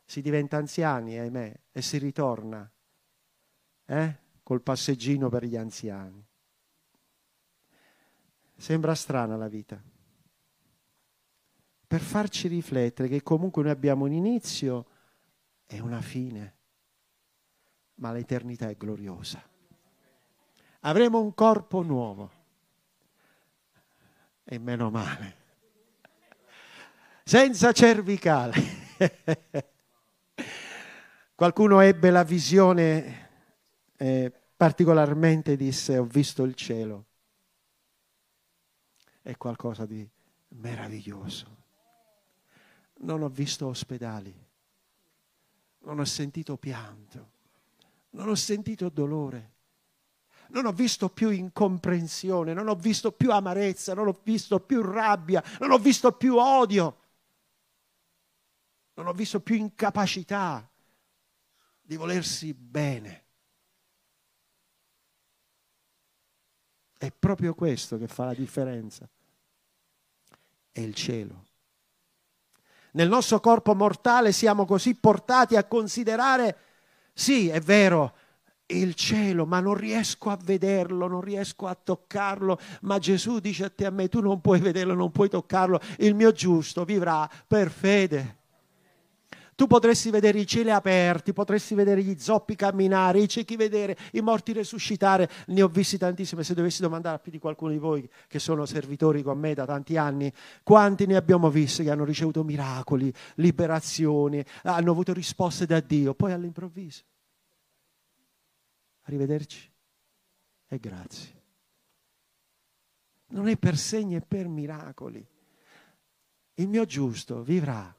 si 0.05 0.21
diventa 0.21 0.55
anziani, 0.55 1.19
ahimè, 1.19 1.59
e 1.71 1.81
si 1.81 1.97
ritorna 1.97 2.69
eh? 3.85 4.17
col 4.41 4.61
passeggino 4.61 5.27
per 5.27 5.43
gli 5.43 5.57
anziani. 5.57 6.25
Sembra 8.55 8.95
strana 8.95 9.35
la 9.35 9.49
vita. 9.49 9.81
Per 11.85 11.99
farci 11.99 12.47
riflettere 12.47 13.09
che 13.09 13.21
comunque 13.21 13.63
noi 13.63 13.71
abbiamo 13.71 14.05
un 14.05 14.13
inizio 14.13 14.87
e 15.65 15.81
una 15.81 16.01
fine, 16.01 16.55
ma 17.95 18.13
l'eternità 18.13 18.69
è 18.69 18.77
gloriosa. 18.77 19.51
Avremo 20.85 21.19
un 21.21 21.33
corpo 21.33 21.81
nuovo 21.81 22.31
e 24.43 24.57
meno 24.57 24.89
male, 24.89 25.35
senza 27.23 27.71
cervicale. 27.71 28.53
Qualcuno 31.35 31.79
ebbe 31.79 32.09
la 32.09 32.23
visione 32.23 33.29
eh, 33.95 34.31
particolarmente 34.57 35.55
disse 35.55 35.97
ho 35.97 36.03
visto 36.03 36.43
il 36.43 36.53
cielo. 36.55 37.05
È 39.21 39.37
qualcosa 39.37 39.85
di 39.85 40.05
meraviglioso. 40.49 41.61
Non 42.99 43.21
ho 43.21 43.29
visto 43.29 43.67
ospedali, 43.67 44.35
non 45.79 45.99
ho 45.99 46.05
sentito 46.05 46.57
pianto, 46.57 47.31
non 48.11 48.27
ho 48.27 48.35
sentito 48.35 48.89
dolore, 48.89 49.52
non 50.53 50.67
ho 50.67 50.71
visto 50.71 51.09
più 51.09 51.29
incomprensione, 51.29 52.53
non 52.53 52.67
ho 52.67 52.75
visto 52.75 53.11
più 53.11 53.31
amarezza, 53.31 53.93
non 53.93 54.07
ho 54.07 54.19
visto 54.23 54.59
più 54.59 54.81
rabbia, 54.83 55.43
non 55.59 55.71
ho 55.71 55.79
visto 55.79 56.11
più 56.11 56.37
odio, 56.37 56.97
non 58.93 59.07
ho 59.07 59.13
visto 59.13 59.39
più 59.39 59.55
incapacità 59.55 60.67
di 61.81 61.95
volersi 61.95 62.53
bene. 62.53 63.21
È 66.97 67.11
proprio 67.11 67.55
questo 67.55 67.97
che 67.97 68.07
fa 68.07 68.25
la 68.25 68.33
differenza. 68.33 69.09
È 70.71 70.79
il 70.79 70.93
cielo. 70.93 71.45
Nel 72.91 73.09
nostro 73.09 73.39
corpo 73.39 73.73
mortale 73.73 74.31
siamo 74.31 74.65
così 74.65 74.93
portati 74.93 75.55
a 75.55 75.63
considerare, 75.63 76.57
sì, 77.11 77.49
è 77.49 77.59
vero, 77.59 78.15
il 78.73 78.93
cielo, 78.95 79.45
ma 79.45 79.59
non 79.59 79.75
riesco 79.75 80.29
a 80.29 80.37
vederlo, 80.41 81.07
non 81.07 81.21
riesco 81.21 81.67
a 81.67 81.75
toccarlo, 81.75 82.59
ma 82.81 82.99
Gesù 82.99 83.39
dice 83.39 83.65
a 83.65 83.69
te 83.69 83.85
a 83.85 83.89
me, 83.89 84.09
tu 84.09 84.21
non 84.21 84.41
puoi 84.41 84.59
vederlo, 84.59 84.93
non 84.93 85.11
puoi 85.11 85.29
toccarlo, 85.29 85.79
il 85.99 86.15
mio 86.15 86.31
giusto 86.31 86.83
vivrà 86.83 87.29
per 87.47 87.69
fede. 87.69 88.41
Tu 89.55 89.67
potresti 89.67 90.09
vedere 90.09 90.39
i 90.39 90.47
cieli 90.47 90.71
aperti, 90.71 91.31
potresti 91.31 91.75
vedere 91.75 92.01
gli 92.01 92.17
zoppi 92.17 92.55
camminare, 92.55 93.19
i 93.19 93.29
ciechi 93.29 93.55
vedere, 93.55 93.95
i 94.13 94.21
morti 94.21 94.51
resuscitare. 94.51 95.29
Ne 95.47 95.61
ho 95.61 95.67
visti 95.67 95.97
tantissimi. 95.97 96.43
Se 96.43 96.55
dovessi 96.55 96.81
domandare 96.81 97.17
a 97.17 97.19
più 97.19 97.31
di 97.31 97.37
qualcuno 97.37 97.71
di 97.71 97.77
voi 97.77 98.09
che 98.27 98.39
sono 98.39 98.65
servitori 98.65 99.21
con 99.21 99.37
me 99.37 99.53
da 99.53 99.65
tanti 99.65 99.95
anni, 99.95 100.33
quanti 100.63 101.05
ne 101.05 101.15
abbiamo 101.15 101.51
visti 101.51 101.83
che 101.83 101.91
hanno 101.91 102.03
ricevuto 102.03 102.43
miracoli, 102.43 103.13
liberazioni, 103.35 104.43
hanno 104.63 104.91
avuto 104.91 105.13
risposte 105.13 105.67
da 105.67 105.79
Dio, 105.79 106.15
poi 106.15 106.31
all'improvviso. 106.31 107.03
Arrivederci 109.03 109.71
e 110.67 110.79
grazie. 110.79 111.41
Non 113.27 113.47
è 113.47 113.57
per 113.57 113.77
segni, 113.77 114.15
è 114.15 114.21
per 114.21 114.47
miracoli. 114.47 115.25
Il 116.55 116.67
mio 116.67 116.85
giusto 116.85 117.41
vivrà 117.41 117.93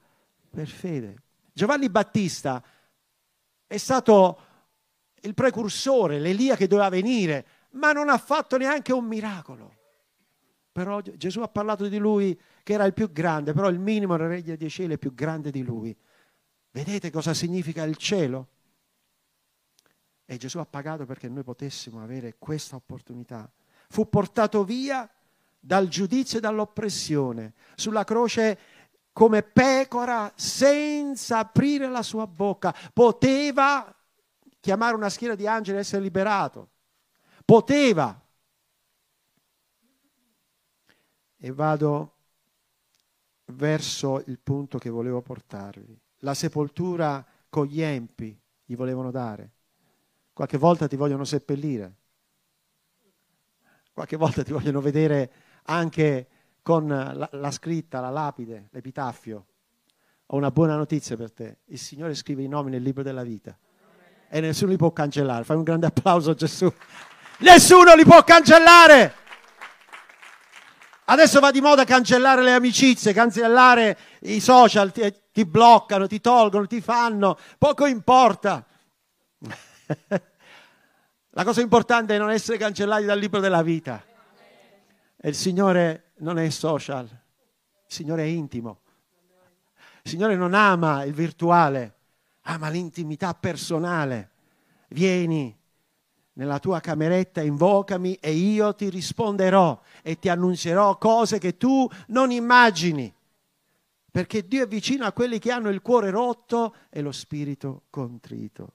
per 0.50 0.68
fede. 0.68 1.22
Giovanni 1.52 1.88
Battista 1.88 2.62
è 3.66 3.76
stato 3.76 4.40
il 5.20 5.34
precursore, 5.34 6.20
l'Elia 6.20 6.56
che 6.56 6.66
doveva 6.66 6.88
venire, 6.88 7.46
ma 7.70 7.92
non 7.92 8.08
ha 8.08 8.18
fatto 8.18 8.56
neanche 8.56 8.92
un 8.92 9.04
miracolo. 9.06 9.74
Però 10.70 11.00
Gesù 11.00 11.40
ha 11.40 11.48
parlato 11.48 11.88
di 11.88 11.98
lui 11.98 12.38
che 12.62 12.72
era 12.72 12.84
il 12.84 12.92
più 12.92 13.10
grande, 13.12 13.52
però 13.52 13.68
il 13.68 13.78
minimo 13.78 14.16
del 14.16 14.28
regno 14.28 14.56
dei 14.56 14.70
cieli 14.70 14.94
è 14.94 14.98
più 14.98 15.14
grande 15.14 15.50
di 15.50 15.62
lui. 15.62 15.96
Vedete 16.70 17.10
cosa 17.10 17.34
significa 17.34 17.84
il 17.84 17.96
cielo? 17.96 18.48
E 20.26 20.36
Gesù 20.36 20.58
ha 20.58 20.64
pagato 20.64 21.04
perché 21.04 21.28
noi 21.28 21.42
potessimo 21.42 22.02
avere 22.02 22.36
questa 22.38 22.76
opportunità. 22.76 23.50
Fu 23.88 24.08
portato 24.08 24.64
via 24.64 25.08
dal 25.58 25.88
giudizio 25.88 26.38
e 26.38 26.40
dall'oppressione. 26.40 27.54
Sulla 27.74 28.04
croce 28.04 28.58
come 29.12 29.42
pecora 29.42 30.32
senza 30.34 31.38
aprire 31.38 31.88
la 31.88 32.02
sua 32.02 32.26
bocca. 32.26 32.74
Poteva 32.92 33.94
chiamare 34.60 34.96
una 34.96 35.08
schiera 35.08 35.34
di 35.34 35.46
angeli 35.46 35.76
e 35.78 35.80
essere 35.80 36.02
liberato. 36.02 36.70
Poteva. 37.44 38.20
E 41.36 41.52
vado 41.52 42.12
verso 43.46 44.22
il 44.26 44.38
punto 44.38 44.78
che 44.78 44.90
volevo 44.90 45.20
portarvi. 45.20 46.00
La 46.18 46.34
sepoltura 46.34 47.24
con 47.48 47.66
gli 47.66 47.82
empi 47.82 48.36
gli 48.64 48.74
volevano 48.74 49.10
dare. 49.10 49.53
Qualche 50.34 50.58
volta 50.58 50.88
ti 50.88 50.96
vogliono 50.96 51.24
seppellire. 51.24 51.94
Qualche 53.92 54.16
volta 54.16 54.42
ti 54.42 54.50
vogliono 54.50 54.80
vedere 54.80 55.32
anche 55.66 56.26
con 56.60 56.88
la, 56.88 57.28
la 57.30 57.50
scritta, 57.52 58.00
la 58.00 58.10
lapide, 58.10 58.66
l'epitaffio. 58.72 59.46
Ho 60.26 60.36
una 60.36 60.50
buona 60.50 60.74
notizia 60.74 61.16
per 61.16 61.32
te. 61.32 61.58
Il 61.66 61.78
Signore 61.78 62.14
scrive 62.14 62.42
i 62.42 62.48
nomi 62.48 62.70
nel 62.70 62.82
libro 62.82 63.04
della 63.04 63.22
vita. 63.22 63.56
E 64.28 64.40
nessuno 64.40 64.72
li 64.72 64.76
può 64.76 64.92
cancellare. 64.92 65.44
Fai 65.44 65.56
un 65.56 65.62
grande 65.62 65.86
applauso 65.86 66.32
a 66.32 66.34
Gesù. 66.34 66.72
Nessuno 67.38 67.94
li 67.94 68.04
può 68.04 68.24
cancellare. 68.24 69.14
Adesso 71.04 71.38
va 71.38 71.52
di 71.52 71.60
moda 71.60 71.84
cancellare 71.84 72.42
le 72.42 72.54
amicizie, 72.54 73.12
cancellare 73.12 73.96
i 74.22 74.40
social, 74.40 74.90
ti, 74.90 75.14
ti 75.30 75.44
bloccano, 75.44 76.08
ti 76.08 76.20
tolgono, 76.20 76.66
ti 76.66 76.80
fanno, 76.80 77.38
poco 77.56 77.86
importa. 77.86 78.66
La 81.36 81.44
cosa 81.44 81.60
importante 81.60 82.14
è 82.14 82.18
non 82.18 82.30
essere 82.30 82.58
cancellati 82.58 83.04
dal 83.04 83.18
libro 83.18 83.40
della 83.40 83.62
vita. 83.62 84.04
E 85.16 85.28
il 85.28 85.34
Signore 85.34 86.12
non 86.18 86.38
è 86.38 86.48
social, 86.50 87.06
il 87.06 87.92
Signore 87.92 88.22
è 88.22 88.26
intimo. 88.26 88.80
Il 90.02 90.10
Signore 90.10 90.36
non 90.36 90.54
ama 90.54 91.02
il 91.04 91.12
virtuale, 91.12 91.94
ama 92.42 92.68
l'intimità 92.68 93.34
personale. 93.34 94.30
Vieni 94.88 95.56
nella 96.34 96.58
tua 96.58 96.80
cameretta, 96.80 97.40
invocami 97.40 98.14
e 98.20 98.32
io 98.32 98.74
ti 98.74 98.88
risponderò 98.88 99.80
e 100.02 100.18
ti 100.18 100.28
annunzierò 100.28 100.98
cose 100.98 101.38
che 101.38 101.56
tu 101.56 101.88
non 102.08 102.30
immagini. 102.30 103.12
Perché 104.10 104.46
Dio 104.46 104.62
è 104.62 104.68
vicino 104.68 105.04
a 105.04 105.12
quelli 105.12 105.38
che 105.40 105.50
hanno 105.50 105.70
il 105.70 105.82
cuore 105.82 106.10
rotto 106.10 106.76
e 106.90 107.00
lo 107.00 107.10
spirito 107.10 107.82
contrito. 107.90 108.72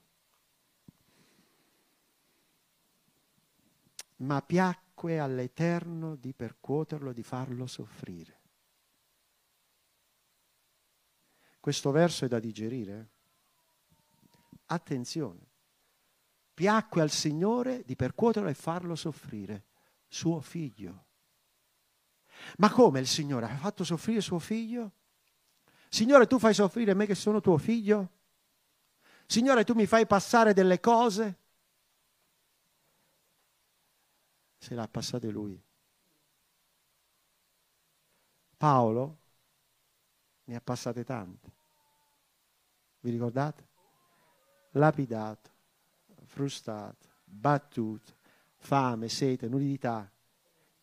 Ma 4.20 4.42
piacque 4.42 5.18
all'Eterno 5.18 6.16
di 6.16 6.34
percuoterlo, 6.34 7.12
di 7.12 7.22
farlo 7.22 7.66
soffrire. 7.66 8.38
Questo 11.60 11.90
verso 11.90 12.24
è 12.24 12.28
da 12.28 12.38
digerire. 12.38 13.10
Attenzione. 14.66 15.48
Piacque 16.54 17.00
al 17.00 17.10
Signore 17.10 17.82
di 17.84 17.96
percuoterlo 17.96 18.48
e 18.48 18.54
farlo 18.54 18.94
soffrire, 18.94 19.64
suo 20.08 20.40
figlio. 20.40 21.06
Ma 22.58 22.70
come 22.70 23.00
il 23.00 23.06
Signore 23.06 23.46
ha 23.46 23.56
fatto 23.56 23.84
soffrire 23.84 24.20
suo 24.20 24.38
figlio? 24.38 24.92
Signore, 25.88 26.26
tu 26.26 26.38
fai 26.38 26.54
soffrire 26.54 26.94
me 26.94 27.06
che 27.06 27.14
sono 27.14 27.40
tuo 27.40 27.58
figlio? 27.58 28.10
Signore, 29.26 29.64
tu 29.64 29.74
mi 29.74 29.86
fai 29.86 30.06
passare 30.06 30.52
delle 30.52 30.80
cose? 30.80 31.39
Se 34.60 34.74
l'ha 34.74 34.86
passate 34.86 35.30
lui. 35.30 35.60
Paolo 38.58 39.18
ne 40.44 40.54
ha 40.54 40.60
passate 40.60 41.02
tante. 41.02 41.52
Vi 43.00 43.10
ricordate? 43.10 43.68
Lapidato, 44.72 45.50
frustato, 46.24 47.08
battuto, 47.24 48.12
fame, 48.56 49.08
sete, 49.08 49.48
nudità, 49.48 50.08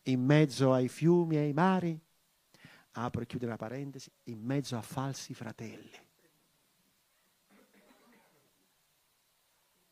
in 0.03 0.25
mezzo 0.25 0.73
ai 0.73 0.87
fiumi 0.87 1.35
e 1.35 1.39
ai 1.41 1.53
mari, 1.53 1.99
apro 2.93 3.21
e 3.21 3.27
chiudo 3.27 3.45
la 3.45 3.57
parentesi, 3.57 4.11
in 4.23 4.41
mezzo 4.41 4.75
a 4.75 4.81
falsi 4.81 5.35
fratelli. 5.35 6.05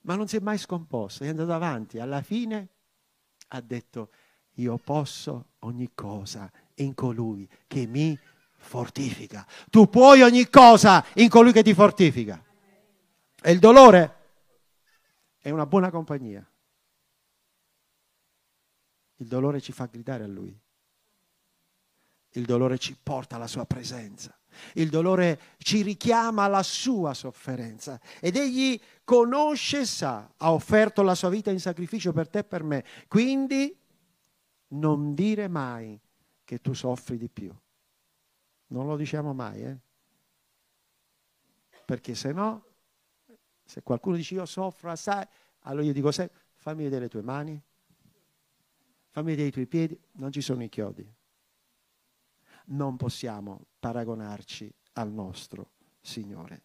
Ma 0.01 0.15
non 0.15 0.27
si 0.27 0.37
è 0.37 0.39
mai 0.39 0.57
scomposto, 0.57 1.23
è 1.23 1.27
andato 1.27 1.53
avanti, 1.53 1.99
alla 1.99 2.23
fine 2.23 2.74
ha 3.49 3.61
detto 3.61 4.09
io 4.55 4.77
posso 4.77 5.49
ogni 5.59 5.91
cosa 5.93 6.51
in 6.75 6.93
colui 6.93 7.47
che 7.67 7.85
mi 7.85 8.17
fortifica. 8.57 9.45
Tu 9.69 9.89
puoi 9.89 10.21
ogni 10.21 10.49
cosa 10.49 11.05
in 11.15 11.29
colui 11.29 11.51
che 11.51 11.63
ti 11.63 11.73
fortifica. 11.73 12.43
E 13.41 13.51
il 13.51 13.59
dolore 13.59 14.15
è 15.37 15.49
una 15.49 15.65
buona 15.65 15.89
compagnia. 15.89 16.45
Il 19.17 19.27
dolore 19.27 19.61
ci 19.61 19.71
fa 19.71 19.85
gridare 19.85 20.23
a 20.23 20.27
lui. 20.27 20.57
Il 22.31 22.45
dolore 22.45 22.77
ci 22.77 22.97
porta 23.01 23.35
alla 23.35 23.47
sua 23.47 23.65
presenza. 23.65 24.37
Il 24.73 24.89
dolore 24.89 25.39
ci 25.57 25.81
richiama 25.81 26.43
alla 26.43 26.63
sua 26.63 27.13
sofferenza 27.13 27.99
ed 28.19 28.35
egli 28.35 28.79
conosce 29.03 29.81
e 29.81 29.85
sa, 29.85 30.31
ha 30.37 30.51
offerto 30.51 31.01
la 31.01 31.15
sua 31.15 31.29
vita 31.29 31.51
in 31.51 31.59
sacrificio 31.59 32.13
per 32.13 32.29
te 32.29 32.39
e 32.39 32.43
per 32.43 32.63
me. 32.63 32.83
Quindi 33.07 33.77
non 34.69 35.13
dire 35.13 35.47
mai 35.47 35.99
che 36.43 36.59
tu 36.61 36.73
soffri 36.73 37.17
di 37.17 37.29
più. 37.29 37.53
Non 38.67 38.87
lo 38.87 38.95
diciamo 38.95 39.33
mai, 39.33 39.63
eh? 39.63 39.77
Perché 41.85 42.15
se 42.15 42.31
no, 42.31 42.65
se 43.63 43.83
qualcuno 43.83 44.15
dice 44.15 44.33
io 44.33 44.45
soffro 44.45 44.89
assai, 44.89 45.25
allora 45.61 45.85
io 45.85 45.93
dico 45.93 46.11
sempre 46.11 46.41
fammi 46.55 46.83
vedere 46.83 47.03
le 47.03 47.09
tue 47.09 47.21
mani, 47.21 47.61
fammi 49.11 49.27
vedere 49.27 49.49
i 49.49 49.51
tuoi 49.51 49.67
piedi, 49.67 49.99
non 50.13 50.31
ci 50.31 50.41
sono 50.41 50.63
i 50.63 50.69
chiodi 50.69 51.13
non 52.65 52.95
possiamo 52.97 53.67
paragonarci 53.85 54.73
al 54.93 55.11
nostro 55.11 55.73
Signore. 56.01 56.63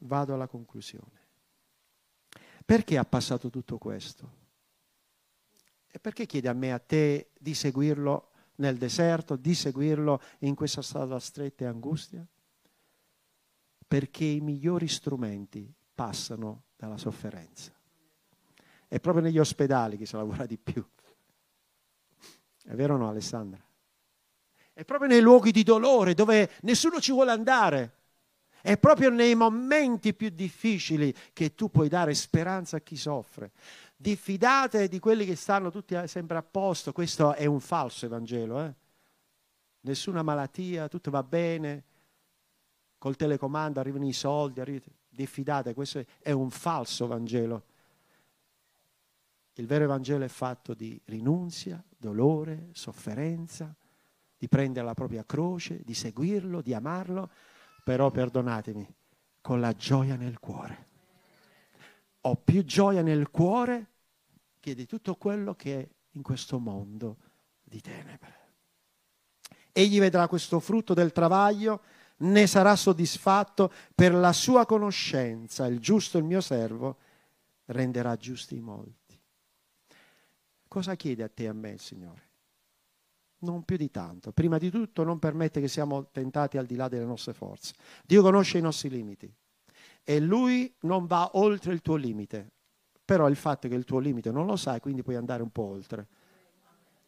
Vado 0.00 0.34
alla 0.34 0.46
conclusione. 0.46 1.18
Perché 2.66 2.98
ha 2.98 3.04
passato 3.06 3.48
tutto 3.48 3.78
questo? 3.78 4.30
E 5.86 5.98
perché 5.98 6.26
chiede 6.26 6.48
a 6.48 6.52
me 6.52 6.66
e 6.66 6.72
a 6.72 6.78
te 6.78 7.30
di 7.38 7.54
seguirlo 7.54 8.30
nel 8.56 8.76
deserto, 8.76 9.36
di 9.36 9.54
seguirlo 9.54 10.20
in 10.40 10.54
questa 10.54 10.82
strada 10.82 11.18
stretta 11.18 11.64
e 11.64 11.68
angustia? 11.68 12.26
Perché 13.88 14.24
i 14.26 14.40
migliori 14.40 14.86
strumenti 14.86 15.72
passano 15.94 16.64
dalla 16.76 16.98
sofferenza. 16.98 17.72
È 18.86 19.00
proprio 19.00 19.24
negli 19.24 19.38
ospedali 19.38 19.96
che 19.96 20.04
si 20.04 20.14
lavora 20.14 20.44
di 20.44 20.58
più. 20.58 20.86
È 22.64 22.74
vero 22.74 22.96
o 22.96 22.98
no, 22.98 23.08
Alessandra? 23.08 23.68
È 24.80 24.84
proprio 24.86 25.10
nei 25.10 25.20
luoghi 25.20 25.50
di 25.50 25.62
dolore 25.62 26.14
dove 26.14 26.52
nessuno 26.62 27.00
ci 27.00 27.12
vuole 27.12 27.32
andare. 27.32 27.96
È 28.62 28.78
proprio 28.78 29.10
nei 29.10 29.34
momenti 29.34 30.14
più 30.14 30.30
difficili 30.30 31.14
che 31.34 31.54
tu 31.54 31.70
puoi 31.70 31.90
dare 31.90 32.14
speranza 32.14 32.78
a 32.78 32.80
chi 32.80 32.96
soffre. 32.96 33.52
Diffidate 33.94 34.88
di 34.88 34.98
quelli 34.98 35.26
che 35.26 35.36
stanno 35.36 35.70
tutti 35.70 35.94
sempre 36.06 36.38
a 36.38 36.42
posto. 36.42 36.92
Questo 36.92 37.34
è 37.34 37.44
un 37.44 37.60
falso 37.60 38.06
Evangelo. 38.06 38.64
Eh? 38.64 38.74
Nessuna 39.80 40.22
malattia, 40.22 40.88
tutto 40.88 41.10
va 41.10 41.22
bene. 41.22 41.84
col 42.96 43.16
telecomando 43.16 43.80
arrivano 43.80 44.06
i 44.06 44.14
soldi, 44.14 44.60
arrivano... 44.60 44.94
diffidate, 45.10 45.74
questo 45.74 46.02
è 46.20 46.30
un 46.30 46.48
falso 46.48 47.06
Vangelo. 47.06 47.64
Il 49.56 49.66
vero 49.66 49.86
Vangelo 49.86 50.24
è 50.24 50.28
fatto 50.28 50.72
di 50.72 50.98
rinunzia, 51.04 51.84
dolore, 51.98 52.70
sofferenza, 52.72 53.74
di 54.40 54.48
prendere 54.48 54.86
la 54.86 54.94
propria 54.94 55.22
croce, 55.26 55.82
di 55.84 55.92
seguirlo, 55.92 56.62
di 56.62 56.72
amarlo, 56.72 57.28
però 57.84 58.10
perdonatemi, 58.10 58.90
con 59.42 59.60
la 59.60 59.74
gioia 59.74 60.16
nel 60.16 60.38
cuore. 60.38 60.86
Ho 62.22 62.36
più 62.36 62.64
gioia 62.64 63.02
nel 63.02 63.30
cuore 63.30 63.88
che 64.58 64.74
di 64.74 64.86
tutto 64.86 65.16
quello 65.16 65.54
che 65.54 65.80
è 65.80 65.88
in 66.12 66.22
questo 66.22 66.58
mondo 66.58 67.18
di 67.62 67.82
tenebre. 67.82 68.38
Egli 69.72 69.98
vedrà 69.98 70.26
questo 70.26 70.58
frutto 70.58 70.94
del 70.94 71.12
travaglio 71.12 71.82
ne 72.20 72.46
sarà 72.46 72.74
soddisfatto 72.76 73.70
per 73.94 74.14
la 74.14 74.32
sua 74.32 74.64
conoscenza. 74.64 75.66
Il 75.66 75.80
giusto, 75.80 76.16
il 76.16 76.24
mio 76.24 76.40
servo, 76.40 76.96
renderà 77.66 78.16
giusti 78.16 78.58
molti. 78.58 79.20
Cosa 80.66 80.94
chiede 80.94 81.24
a 81.24 81.28
te 81.28 81.42
e 81.42 81.48
a 81.48 81.52
me 81.52 81.72
il 81.72 81.80
Signore? 81.80 82.29
Non 83.40 83.64
più 83.64 83.76
di 83.76 83.90
tanto. 83.90 84.32
Prima 84.32 84.58
di 84.58 84.70
tutto 84.70 85.02
non 85.02 85.18
permette 85.18 85.60
che 85.60 85.68
siamo 85.68 86.08
tentati 86.10 86.58
al 86.58 86.66
di 86.66 86.76
là 86.76 86.88
delle 86.88 87.04
nostre 87.04 87.32
forze. 87.32 87.74
Dio 88.04 88.22
conosce 88.22 88.58
i 88.58 88.62
nostri 88.62 88.90
limiti 88.90 89.32
e 90.02 90.20
Lui 90.20 90.72
non 90.80 91.06
va 91.06 91.30
oltre 91.34 91.72
il 91.72 91.80
tuo 91.82 91.96
limite. 91.96 92.50
Però 93.04 93.28
il 93.28 93.36
fatto 93.36 93.68
che 93.68 93.74
il 93.74 93.84
tuo 93.84 93.98
limite 93.98 94.30
non 94.30 94.46
lo 94.46 94.56
sai, 94.56 94.80
quindi 94.80 95.02
puoi 95.02 95.16
andare 95.16 95.42
un 95.42 95.50
po' 95.50 95.62
oltre. 95.62 96.06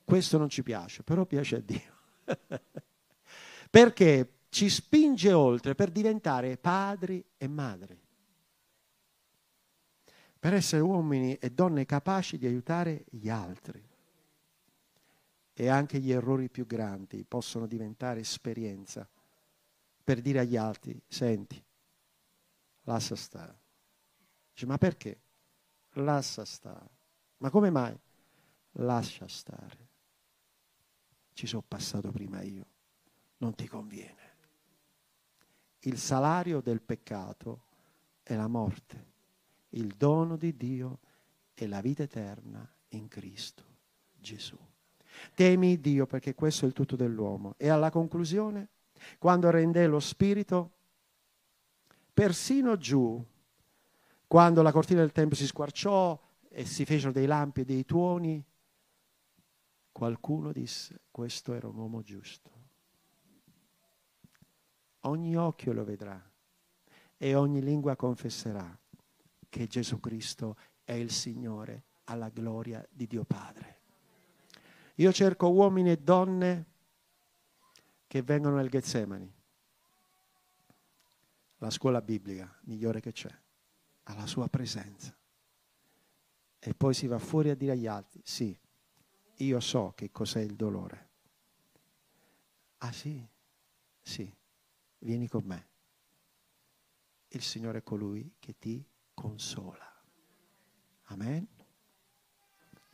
Questo 0.05 0.37
non 0.37 0.49
ci 0.49 0.63
piace, 0.63 1.03
però 1.03 1.25
piace 1.25 1.57
a 1.57 1.61
Dio. 1.61 1.95
Perché 3.71 4.33
ci 4.49 4.69
spinge 4.69 5.33
oltre 5.33 5.75
per 5.75 5.91
diventare 5.91 6.59
padri 6.59 7.25
e 7.39 7.49
madri, 7.49 7.99
per 10.39 10.53
essere 10.53 10.83
uomini 10.83 11.37
e 11.37 11.51
donne 11.51 11.87
capaci 11.87 12.37
di 12.37 12.47
aiutare 12.47 13.05
gli 13.09 13.31
altri. 13.31 13.83
E 15.53 15.69
anche 15.69 15.99
gli 15.99 16.11
errori 16.11 16.49
più 16.49 16.67
grandi 16.67 17.25
possono 17.25 17.67
diventare 17.67 18.21
esperienza 18.21 19.09
per 20.05 20.21
dire 20.21 20.41
agli 20.41 20.57
altri, 20.57 21.01
senti, 21.07 21.63
lascia 22.83 23.17
stare. 23.17 23.61
Dice, 24.53 24.67
ma 24.67 24.79
perché? 24.79 25.21
Lascia 25.93 26.45
stare. 26.45 26.91
Ma 27.39 27.51
come 27.51 27.71
mai? 27.71 27.99
Lascia 28.77 29.29
stare. 29.29 29.89
Ci 31.33 31.47
sono 31.47 31.63
passato 31.67 32.11
prima 32.11 32.43
io. 32.43 32.67
Non 33.39 33.55
ti 33.55 33.69
conviene 33.69 34.23
il 35.85 35.99
salario 35.99 36.61
del 36.61 36.81
peccato 36.81 37.65
è 38.23 38.37
la 38.37 38.47
morte, 38.47 39.11
il 39.71 39.89
dono 39.97 40.37
di 40.37 40.57
Dio 40.57 41.01
è 41.55 41.67
la 41.67 41.81
vita 41.81 42.05
eterna 42.05 42.69
in 42.91 43.09
Cristo 43.09 43.65
Gesù. 44.15 44.57
Temi 45.35 45.81
Dio 45.81 46.07
perché 46.07 46.35
questo 46.35 46.65
è 46.65 46.69
il 46.69 46.75
tutto 46.75 46.97
dell'uomo. 46.97 47.55
E 47.57 47.69
alla 47.69 47.91
conclusione, 47.91 48.69
quando 49.19 49.51
rende 49.51 49.87
lo 49.87 50.01
spirito, 50.01 50.71
persino 52.13 52.77
giù, 52.77 53.25
quando 54.27 54.63
la 54.63 54.73
cortina 54.73 55.01
del 55.01 55.13
Tempio 55.13 55.37
si 55.37 55.47
squarciò 55.47 56.21
e 56.49 56.65
si 56.65 56.85
fecero 56.85 57.13
dei 57.13 57.27
lampi 57.27 57.61
e 57.61 57.65
dei 57.65 57.85
tuoni, 57.85 58.43
qualcuno 59.91 60.53
disse, 60.53 61.01
questo 61.11 61.53
era 61.55 61.69
un 61.69 61.77
uomo 61.77 62.03
giusto 62.03 62.63
ogni 65.03 65.37
occhio 65.37 65.73
lo 65.73 65.85
vedrà 65.85 66.21
e 67.17 67.35
ogni 67.35 67.63
lingua 67.63 67.97
confesserà 67.97 68.79
che 69.49 69.67
Gesù 69.67 70.01
Cristo 70.01 70.57
è 70.85 70.93
il 70.93 71.11
Signore 71.11 71.85
alla 72.05 72.29
gloria 72.29 72.85
di 72.91 73.07
Dio 73.07 73.25
Padre. 73.25 73.81
Io 74.97 75.13
cerco 75.13 75.51
uomini 75.51 75.91
e 75.91 75.97
donne 75.97 76.67
che 78.07 78.23
vengono 78.23 78.57
nel 78.57 78.69
Getsemani, 78.69 79.35
la 81.59 81.71
scuola 81.71 82.03
biblica 82.03 82.59
migliore 82.63 83.01
che 83.01 83.13
c'è, 83.13 83.35
alla 84.05 84.27
sua 84.27 84.49
presenza. 84.49 85.17
E 86.59 86.75
poi 86.75 86.95
si 86.95 87.07
va 87.07 87.19
fuori 87.19 87.51
a 87.51 87.55
dire 87.55 87.73
agli 87.73 87.87
altri, 87.87 88.21
sì, 88.23 88.57
io 89.37 89.61
so 89.61 89.93
che 89.95 90.11
cos'è 90.11 90.41
il 90.41 90.55
dolore. 90.55 91.11
Ah 92.79 92.93
sì, 92.93 93.27
sì 94.01 94.33
vieni 95.03 95.29
con 95.29 95.45
me. 95.45 95.69
Il 97.29 97.43
Signore 97.43 97.79
è 97.79 97.83
colui 97.83 98.35
che 98.39 98.59
ti 98.59 98.85
consola. 99.15 99.91
Amen. 101.05 101.47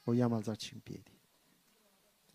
Vogliamo 0.04 0.36
alzarci 0.36 0.74
in 0.74 0.82
piedi. 0.82 1.17